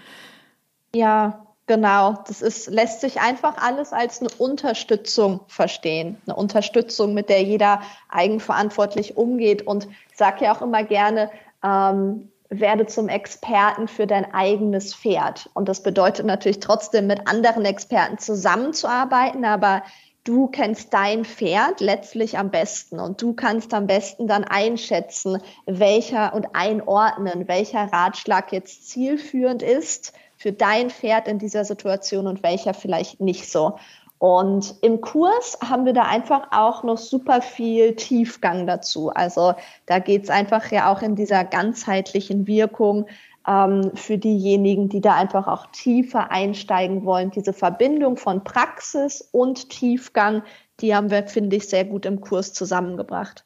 Ja, 0.96 1.46
genau. 1.66 2.24
Das 2.28 2.41
ist, 2.41 2.70
lässt 2.70 3.02
sich 3.02 3.20
einfach 3.20 3.58
alles 3.58 3.94
als 3.94 4.22
eine 4.22 4.30
Unterstützung 4.38 5.41
verstehen. 5.48 6.22
Eine 6.26 6.36
Unterstützung, 6.36 7.14
mit 7.14 7.30
der 7.30 7.41
jeder 7.44 7.82
eigenverantwortlich 8.10 9.18
umgeht. 9.18 9.66
Und 9.66 9.88
ich 10.12 10.18
sage 10.18 10.46
ja 10.46 10.56
auch 10.56 10.62
immer 10.62 10.84
gerne, 10.84 11.32
ähm, 11.64 12.30
werde 12.60 12.86
zum 12.86 13.10
Experten 13.10 13.88
für 13.88 14.08
dein 14.08 14.34
eigenes 14.34 14.93
Pferd. 14.95 15.49
Und 15.54 15.70
das 15.70 15.84
bedeutet 15.84 16.26
natürlich 16.26 16.60
trotzdem 16.60 17.08
mit 17.08 17.28
anderen 17.28 17.66
Experten 17.66 18.18
zusammenzuarbeiten, 18.18 19.45
aber 19.45 19.84
du 20.24 20.47
kennst 20.47 20.93
dein 20.93 21.26
Pferd 21.26 21.80
letztlich 21.82 22.38
am 22.38 22.49
besten 22.49 22.99
und 22.99 23.22
du 23.22 23.34
kannst 23.34 23.74
am 23.74 23.88
besten 23.88 24.28
dann 24.28 24.43
einschätzen, 24.43 25.41
welcher 25.66 26.34
und 26.34 26.56
einordnen, 26.56 27.47
welcher 27.47 27.91
Ratschlag 27.91 28.51
jetzt 28.51 28.89
zielführend 28.89 29.62
ist 29.62 30.14
für 30.38 30.51
dein 30.51 30.89
Pferd 30.89 31.28
in 31.28 31.39
dieser 31.39 31.66
Situation 31.66 32.28
und 32.28 32.43
welcher 32.43 32.74
vielleicht 32.74 33.22
nicht 33.22 33.49
so. 33.49 33.78
Und 34.24 34.76
im 34.80 35.01
Kurs 35.01 35.57
haben 35.61 35.84
wir 35.84 35.91
da 35.91 36.03
einfach 36.03 36.47
auch 36.51 36.84
noch 36.84 36.97
super 36.97 37.41
viel 37.41 37.97
Tiefgang 37.97 38.65
dazu. 38.65 39.09
Also 39.09 39.53
da 39.86 39.99
geht 39.99 40.24
es 40.24 40.30
einfach 40.30 40.71
ja 40.71 40.89
auch 40.89 41.01
in 41.01 41.17
dieser 41.17 41.43
ganzheitlichen 41.43 42.47
Wirkung 42.47 43.07
ähm, 43.45 43.91
für 43.95 44.17
diejenigen, 44.17 44.88
die 44.88 45.01
da 45.01 45.15
einfach 45.15 45.47
auch 45.49 45.65
tiefer 45.74 46.32
einsteigen 46.32 47.03
wollen. 47.03 47.32
Diese 47.32 47.51
Verbindung 47.51 48.15
von 48.15 48.45
Praxis 48.45 49.28
und 49.34 49.69
Tiefgang, 49.69 50.43
die 50.80 50.95
haben 50.95 51.11
wir, 51.11 51.28
finde 51.28 51.57
ich, 51.57 51.67
sehr 51.67 51.84
gut 51.84 52.05
im 52.05 52.21
Kurs 52.21 52.53
zusammengebracht. 52.53 53.43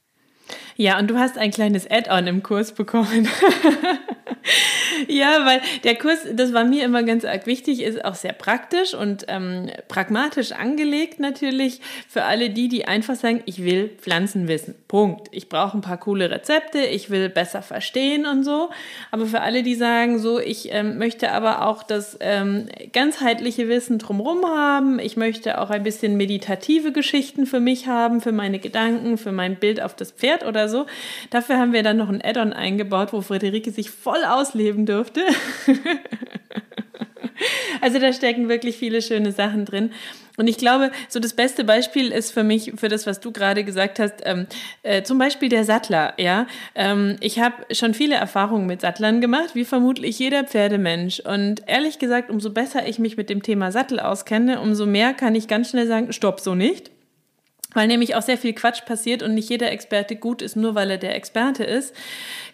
Ja, 0.75 0.99
und 0.99 1.07
du 1.07 1.17
hast 1.17 1.39
ein 1.39 1.49
kleines 1.49 1.89
Add-on 1.89 2.27
im 2.27 2.43
Kurs 2.43 2.71
bekommen. 2.71 3.27
ja, 5.07 5.45
weil 5.45 5.61
der 5.83 5.95
Kurs, 5.95 6.19
das 6.33 6.53
war 6.53 6.63
mir 6.63 6.83
immer 6.83 7.03
ganz 7.03 7.25
arg 7.25 7.45
wichtig, 7.45 7.81
ist 7.81 8.03
auch 8.03 8.15
sehr 8.15 8.33
praktisch 8.33 8.93
und 8.93 9.25
ähm, 9.27 9.69
pragmatisch 9.87 10.51
angelegt 10.51 11.19
natürlich 11.19 11.81
für 12.07 12.23
alle 12.23 12.49
die, 12.49 12.67
die 12.67 12.85
einfach 12.85 13.15
sagen, 13.15 13.41
ich 13.45 13.63
will 13.63 13.89
Pflanzen 13.99 14.47
wissen. 14.47 14.75
Punkt. 14.87 15.27
Ich 15.31 15.49
brauche 15.49 15.77
ein 15.77 15.81
paar 15.81 15.97
coole 15.97 16.31
Rezepte, 16.31 16.79
ich 16.79 17.09
will 17.09 17.29
besser 17.29 17.61
verstehen 17.61 18.25
und 18.25 18.43
so. 18.43 18.69
Aber 19.11 19.25
für 19.25 19.41
alle, 19.41 19.63
die 19.63 19.75
sagen, 19.75 20.19
so, 20.19 20.39
ich 20.39 20.73
ähm, 20.73 20.97
möchte 20.97 21.31
aber 21.31 21.67
auch 21.67 21.83
das 21.83 22.17
ähm, 22.19 22.67
ganzheitliche 22.93 23.67
Wissen 23.69 23.99
drumherum 23.99 24.45
haben, 24.45 24.99
ich 24.99 25.17
möchte 25.17 25.61
auch 25.61 25.69
ein 25.69 25.83
bisschen 25.83 26.17
meditative 26.17 26.91
Geschichten 26.91 27.45
für 27.45 27.59
mich 27.59 27.87
haben, 27.87 28.21
für 28.21 28.31
meine 28.31 28.59
Gedanken, 28.59 29.17
für 29.17 29.31
mein 29.31 29.55
Bild 29.57 29.81
auf 29.81 29.95
das 29.95 30.11
Pferd 30.11 30.45
oder 30.45 30.69
so. 30.69 30.85
Dafür 31.29 31.57
haben 31.57 31.73
wir 31.73 31.83
dann 31.83 31.97
noch 31.97 32.09
ein 32.09 32.21
Add-on 32.23 32.53
eingebaut, 32.53 33.13
wo 33.13 33.21
Friederike 33.21 33.71
sich 33.71 33.91
voll 33.91 34.23
ausleben 34.23 34.85
durfte. 34.87 35.21
also 37.81 37.99
da 37.99 38.13
stecken 38.13 38.49
wirklich 38.49 38.77
viele 38.77 39.01
schöne 39.01 39.31
Sachen 39.31 39.65
drin. 39.65 39.91
Und 40.37 40.47
ich 40.47 40.57
glaube, 40.57 40.91
so 41.09 41.19
das 41.19 41.33
beste 41.33 41.63
Beispiel 41.63 42.11
ist 42.11 42.31
für 42.31 42.43
mich, 42.43 42.73
für 42.75 42.89
das, 42.89 43.07
was 43.07 43.19
du 43.19 43.31
gerade 43.31 43.63
gesagt 43.63 43.99
hast, 43.99 44.21
ähm, 44.23 44.45
äh, 44.83 45.01
zum 45.01 45.17
Beispiel 45.17 45.49
der 45.49 45.63
Sattler. 45.63 46.13
Ja, 46.17 46.45
ähm, 46.75 47.15
ich 47.21 47.39
habe 47.39 47.55
schon 47.73 47.95
viele 47.95 48.15
Erfahrungen 48.15 48.67
mit 48.67 48.81
Sattlern 48.81 49.19
gemacht, 49.19 49.55
wie 49.55 49.65
vermutlich 49.65 50.19
jeder 50.19 50.43
Pferdemensch. 50.43 51.21
Und 51.21 51.63
ehrlich 51.65 51.97
gesagt, 51.97 52.29
umso 52.29 52.51
besser 52.51 52.87
ich 52.87 52.99
mich 52.99 53.17
mit 53.17 53.31
dem 53.31 53.41
Thema 53.41 53.71
Sattel 53.71 53.99
auskenne, 53.99 54.61
umso 54.61 54.85
mehr 54.85 55.13
kann 55.13 55.33
ich 55.33 55.47
ganz 55.47 55.71
schnell 55.71 55.87
sagen, 55.87 56.13
stopp, 56.13 56.39
so 56.39 56.53
nicht 56.53 56.91
weil 57.77 57.87
nämlich 57.87 58.15
auch 58.15 58.23
sehr 58.23 58.39
viel 58.39 58.53
Quatsch 58.53 58.85
passiert 58.85 59.21
und 59.21 59.35
nicht 59.35 59.51
jeder 59.51 59.71
Experte 59.71 60.15
gut 60.15 60.41
ist, 60.41 60.55
nur 60.55 60.73
weil 60.73 60.89
er 60.89 60.97
der 60.97 61.15
Experte 61.15 61.63
ist. 61.63 61.93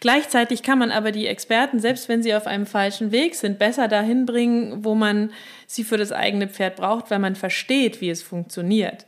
Gleichzeitig 0.01 0.63
kann 0.63 0.77
man 0.77 0.91
aber 0.91 1.13
die 1.13 1.27
Experten, 1.27 1.79
selbst 1.79 2.09
wenn 2.09 2.21
sie 2.21 2.35
auf 2.35 2.45
einem 2.45 2.65
falschen 2.65 3.13
Weg 3.13 3.35
sind, 3.35 3.57
besser 3.57 3.87
dahin 3.87 4.25
bringen, 4.25 4.83
wo 4.83 4.95
man 4.95 5.31
sie 5.65 5.85
für 5.85 5.95
das 5.95 6.11
eigene 6.11 6.49
Pferd 6.49 6.75
braucht, 6.75 7.09
weil 7.09 7.19
man 7.19 7.35
versteht, 7.35 8.01
wie 8.01 8.09
es 8.09 8.21
funktioniert. 8.21 9.05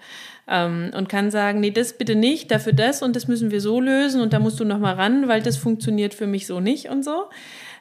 Ähm, 0.47 0.91
und 0.95 1.09
kann 1.09 1.31
sagen, 1.31 1.59
nee, 1.59 1.71
das 1.71 1.97
bitte 1.97 2.15
nicht, 2.15 2.49
dafür 2.49 2.71
das 2.71 3.01
und 3.01 3.17
das 3.17 3.27
müssen 3.27 3.51
wir 3.51 3.59
so 3.59 3.81
lösen 3.81 4.21
und 4.21 4.31
da 4.31 4.39
musst 4.39 4.61
du 4.61 4.63
noch 4.63 4.79
mal 4.79 4.93
ran, 4.93 5.27
weil 5.27 5.41
das 5.41 5.57
funktioniert 5.57 6.13
für 6.13 6.27
mich 6.27 6.47
so 6.47 6.61
nicht 6.61 6.87
und 6.87 7.03
so 7.03 7.25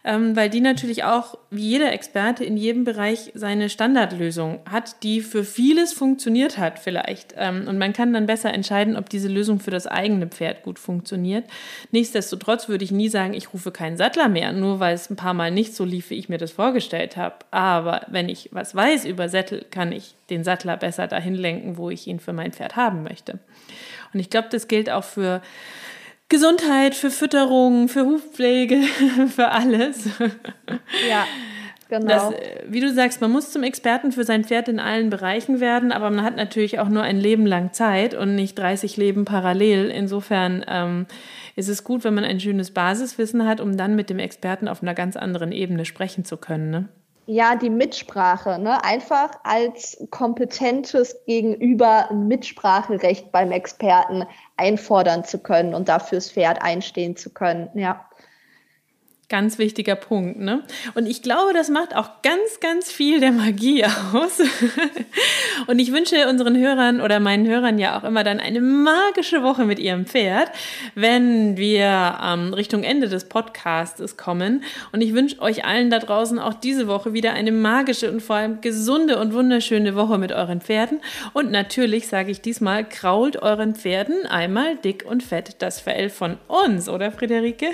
ähm, 0.04 0.36
weil 0.36 0.50
die 0.50 0.60
natürlich 0.60 1.04
auch, 1.04 1.38
wie 1.50 1.70
jeder 1.70 1.92
Experte 1.92 2.44
in 2.44 2.58
jedem 2.58 2.84
Bereich, 2.84 3.32
seine 3.34 3.70
Standardlösung 3.70 4.60
hat, 4.70 5.02
die 5.02 5.22
für 5.22 5.44
vieles 5.44 5.94
funktioniert 5.94 6.58
hat 6.58 6.78
vielleicht. 6.78 7.34
Ähm, 7.38 7.66
und 7.66 7.78
man 7.78 7.94
kann 7.94 8.12
dann 8.12 8.26
besser 8.26 8.52
entscheiden, 8.52 8.96
ob 8.96 9.08
diese 9.08 9.28
Lösung 9.28 9.60
für 9.60 9.70
das 9.70 9.86
eigene 9.86 10.26
Pferd 10.26 10.62
gut 10.62 10.78
funktioniert. 10.78 11.44
Nichtsdestotrotz 11.90 12.68
würde 12.68 12.84
ich 12.84 12.90
nie 12.90 13.08
sagen, 13.08 13.32
ich 13.32 13.54
rufe 13.54 13.72
keinen 13.72 13.96
Sattler 13.96 14.28
mehr, 14.28 14.52
nur 14.52 14.78
weil 14.78 14.94
es 14.94 15.08
ein 15.08 15.16
paar 15.16 15.34
Mal 15.34 15.50
nicht 15.50 15.74
so 15.74 15.86
lief, 15.86 16.10
wie 16.10 16.18
ich 16.18 16.28
mir 16.28 16.38
das 16.38 16.52
vorgestellt 16.52 17.16
habe. 17.16 17.36
Aber 17.50 18.02
wenn 18.08 18.28
ich 18.28 18.50
was 18.52 18.74
weiß 18.74 19.06
über 19.06 19.30
Sättel, 19.30 19.64
kann 19.70 19.90
ich 19.90 20.14
den 20.28 20.44
Sattler 20.44 20.76
besser 20.76 21.06
dahin 21.06 21.34
lenken, 21.34 21.78
wo 21.78 21.88
ich 21.88 22.06
ihn 22.06 22.20
für 22.20 22.34
mein 22.34 22.52
Pferd 22.52 22.76
haben 22.76 23.02
möchte. 23.04 23.38
Und 24.12 24.20
ich 24.20 24.28
glaube, 24.28 24.48
das 24.50 24.68
gilt 24.68 24.90
auch 24.90 25.04
für 25.04 25.40
Gesundheit, 26.28 26.94
für 26.94 27.10
Fütterung, 27.10 27.88
für 27.88 28.04
Hufpflege, 28.04 28.82
für 29.28 29.50
alles. 29.50 30.08
Ja. 31.08 31.26
Genau. 31.88 32.06
Das, 32.06 32.32
äh, 32.32 32.64
wie 32.66 32.80
du 32.80 32.92
sagst, 32.92 33.20
man 33.20 33.30
muss 33.30 33.52
zum 33.52 33.62
Experten 33.62 34.10
für 34.10 34.24
sein 34.24 34.44
Pferd 34.44 34.68
in 34.68 34.80
allen 34.80 35.10
Bereichen 35.10 35.60
werden, 35.60 35.92
aber 35.92 36.10
man 36.10 36.24
hat 36.24 36.34
natürlich 36.34 36.78
auch 36.78 36.88
nur 36.88 37.02
ein 37.02 37.18
Leben 37.18 37.46
lang 37.46 37.72
Zeit 37.72 38.14
und 38.14 38.34
nicht 38.34 38.58
30 38.58 38.96
Leben 38.96 39.24
parallel. 39.24 39.90
Insofern 39.90 40.64
ähm, 40.66 41.06
ist 41.56 41.68
es 41.68 41.84
gut, 41.84 42.02
wenn 42.04 42.14
man 42.14 42.24
ein 42.24 42.40
schönes 42.40 42.70
Basiswissen 42.70 43.46
hat, 43.46 43.60
um 43.60 43.76
dann 43.76 43.96
mit 43.96 44.10
dem 44.10 44.18
Experten 44.18 44.66
auf 44.66 44.82
einer 44.82 44.94
ganz 44.94 45.16
anderen 45.16 45.52
Ebene 45.52 45.84
sprechen 45.84 46.24
zu 46.24 46.36
können. 46.36 46.70
Ne? 46.70 46.88
Ja, 47.26 47.56
die 47.56 47.70
Mitsprache, 47.70 48.58
ne? 48.58 48.84
einfach 48.84 49.30
als 49.44 49.96
kompetentes 50.10 51.24
Gegenüber 51.24 52.10
Mitspracherecht 52.12 53.32
beim 53.32 53.50
Experten 53.50 54.24
einfordern 54.58 55.24
zu 55.24 55.38
können 55.38 55.74
und 55.74 55.88
dafür 55.88 56.18
das 56.18 56.30
Pferd 56.30 56.60
einstehen 56.62 57.16
zu 57.16 57.30
können. 57.30 57.70
Ja. 57.74 58.10
Ganz 59.34 59.58
wichtiger 59.58 59.96
Punkt, 59.96 60.38
ne? 60.38 60.62
Und 60.94 61.06
ich 61.06 61.20
glaube, 61.20 61.52
das 61.54 61.68
macht 61.68 61.96
auch 61.96 62.22
ganz, 62.22 62.60
ganz 62.60 62.92
viel 62.92 63.18
der 63.18 63.32
Magie 63.32 63.84
aus. 64.12 64.40
Und 65.66 65.80
ich 65.80 65.90
wünsche 65.90 66.28
unseren 66.28 66.56
Hörern 66.56 67.00
oder 67.00 67.18
meinen 67.18 67.44
Hörern 67.44 67.80
ja 67.80 67.98
auch 67.98 68.04
immer 68.04 68.22
dann 68.22 68.38
eine 68.38 68.60
magische 68.60 69.42
Woche 69.42 69.64
mit 69.64 69.80
ihrem 69.80 70.06
Pferd, 70.06 70.52
wenn 70.94 71.56
wir 71.56 72.16
ähm, 72.22 72.54
Richtung 72.54 72.84
Ende 72.84 73.08
des 73.08 73.28
Podcasts 73.28 74.16
kommen. 74.16 74.62
Und 74.92 75.00
ich 75.00 75.14
wünsche 75.14 75.42
euch 75.42 75.64
allen 75.64 75.90
da 75.90 75.98
draußen 75.98 76.38
auch 76.38 76.54
diese 76.54 76.86
Woche 76.86 77.12
wieder 77.12 77.32
eine 77.32 77.50
magische 77.50 78.12
und 78.12 78.20
vor 78.20 78.36
allem 78.36 78.60
gesunde 78.60 79.18
und 79.18 79.34
wunderschöne 79.34 79.96
Woche 79.96 80.16
mit 80.16 80.30
euren 80.30 80.60
Pferden. 80.60 81.00
Und 81.32 81.50
natürlich 81.50 82.06
sage 82.06 82.30
ich 82.30 82.40
diesmal, 82.40 82.88
krault 82.88 83.42
euren 83.42 83.74
Pferden 83.74 84.26
einmal 84.26 84.76
dick 84.76 85.04
und 85.04 85.24
fett 85.24 85.56
das 85.58 85.80
Fell 85.80 86.08
von 86.08 86.38
uns, 86.46 86.88
oder 86.88 87.10
Friederike? 87.10 87.72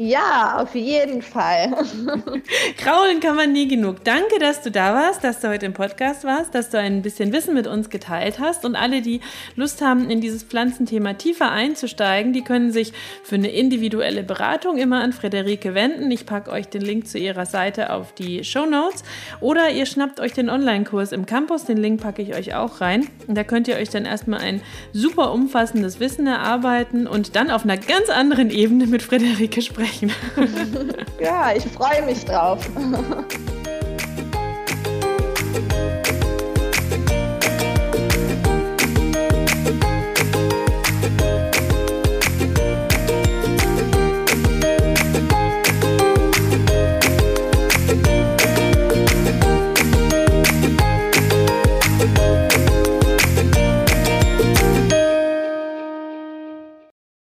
Ja, 0.00 0.60
auf 0.60 0.76
jeden 0.76 1.22
Fall. 1.22 1.72
Kraulen 2.76 3.18
kann 3.18 3.34
man 3.34 3.50
nie 3.50 3.66
genug. 3.66 4.04
Danke, 4.04 4.38
dass 4.38 4.62
du 4.62 4.70
da 4.70 4.94
warst, 4.94 5.24
dass 5.24 5.40
du 5.40 5.48
heute 5.48 5.66
im 5.66 5.72
Podcast 5.72 6.22
warst, 6.22 6.54
dass 6.54 6.70
du 6.70 6.78
ein 6.78 7.02
bisschen 7.02 7.32
Wissen 7.32 7.52
mit 7.52 7.66
uns 7.66 7.90
geteilt 7.90 8.38
hast. 8.38 8.64
Und 8.64 8.76
alle, 8.76 9.02
die 9.02 9.20
Lust 9.56 9.82
haben, 9.82 10.08
in 10.08 10.20
dieses 10.20 10.44
Pflanzenthema 10.44 11.14
tiefer 11.14 11.50
einzusteigen, 11.50 12.32
die 12.32 12.44
können 12.44 12.70
sich 12.70 12.92
für 13.24 13.34
eine 13.34 13.50
individuelle 13.50 14.22
Beratung 14.22 14.78
immer 14.78 15.00
an 15.00 15.12
Frederike 15.12 15.74
wenden. 15.74 16.08
Ich 16.12 16.26
packe 16.26 16.52
euch 16.52 16.68
den 16.68 16.82
Link 16.82 17.08
zu 17.08 17.18
ihrer 17.18 17.44
Seite 17.44 17.92
auf 17.92 18.12
die 18.12 18.44
Show 18.44 18.66
Notes. 18.66 19.02
Oder 19.40 19.70
ihr 19.70 19.86
schnappt 19.86 20.20
euch 20.20 20.32
den 20.32 20.48
Online-Kurs 20.48 21.10
im 21.10 21.26
Campus. 21.26 21.64
Den 21.64 21.76
Link 21.76 22.00
packe 22.00 22.22
ich 22.22 22.36
euch 22.36 22.54
auch 22.54 22.80
rein. 22.80 23.08
Und 23.26 23.36
da 23.36 23.42
könnt 23.42 23.66
ihr 23.66 23.74
euch 23.74 23.90
dann 23.90 24.04
erstmal 24.04 24.42
ein 24.42 24.60
super 24.92 25.32
umfassendes 25.32 25.98
Wissen 25.98 26.28
erarbeiten 26.28 27.08
und 27.08 27.34
dann 27.34 27.50
auf 27.50 27.64
einer 27.64 27.78
ganz 27.78 28.08
anderen 28.10 28.50
Ebene 28.50 28.86
mit 28.86 29.02
Frederike 29.02 29.60
sprechen. 29.88 30.12
ja, 31.20 31.52
ich 31.52 31.64
freue 31.64 32.02
mich 32.04 32.24
drauf. 32.24 32.68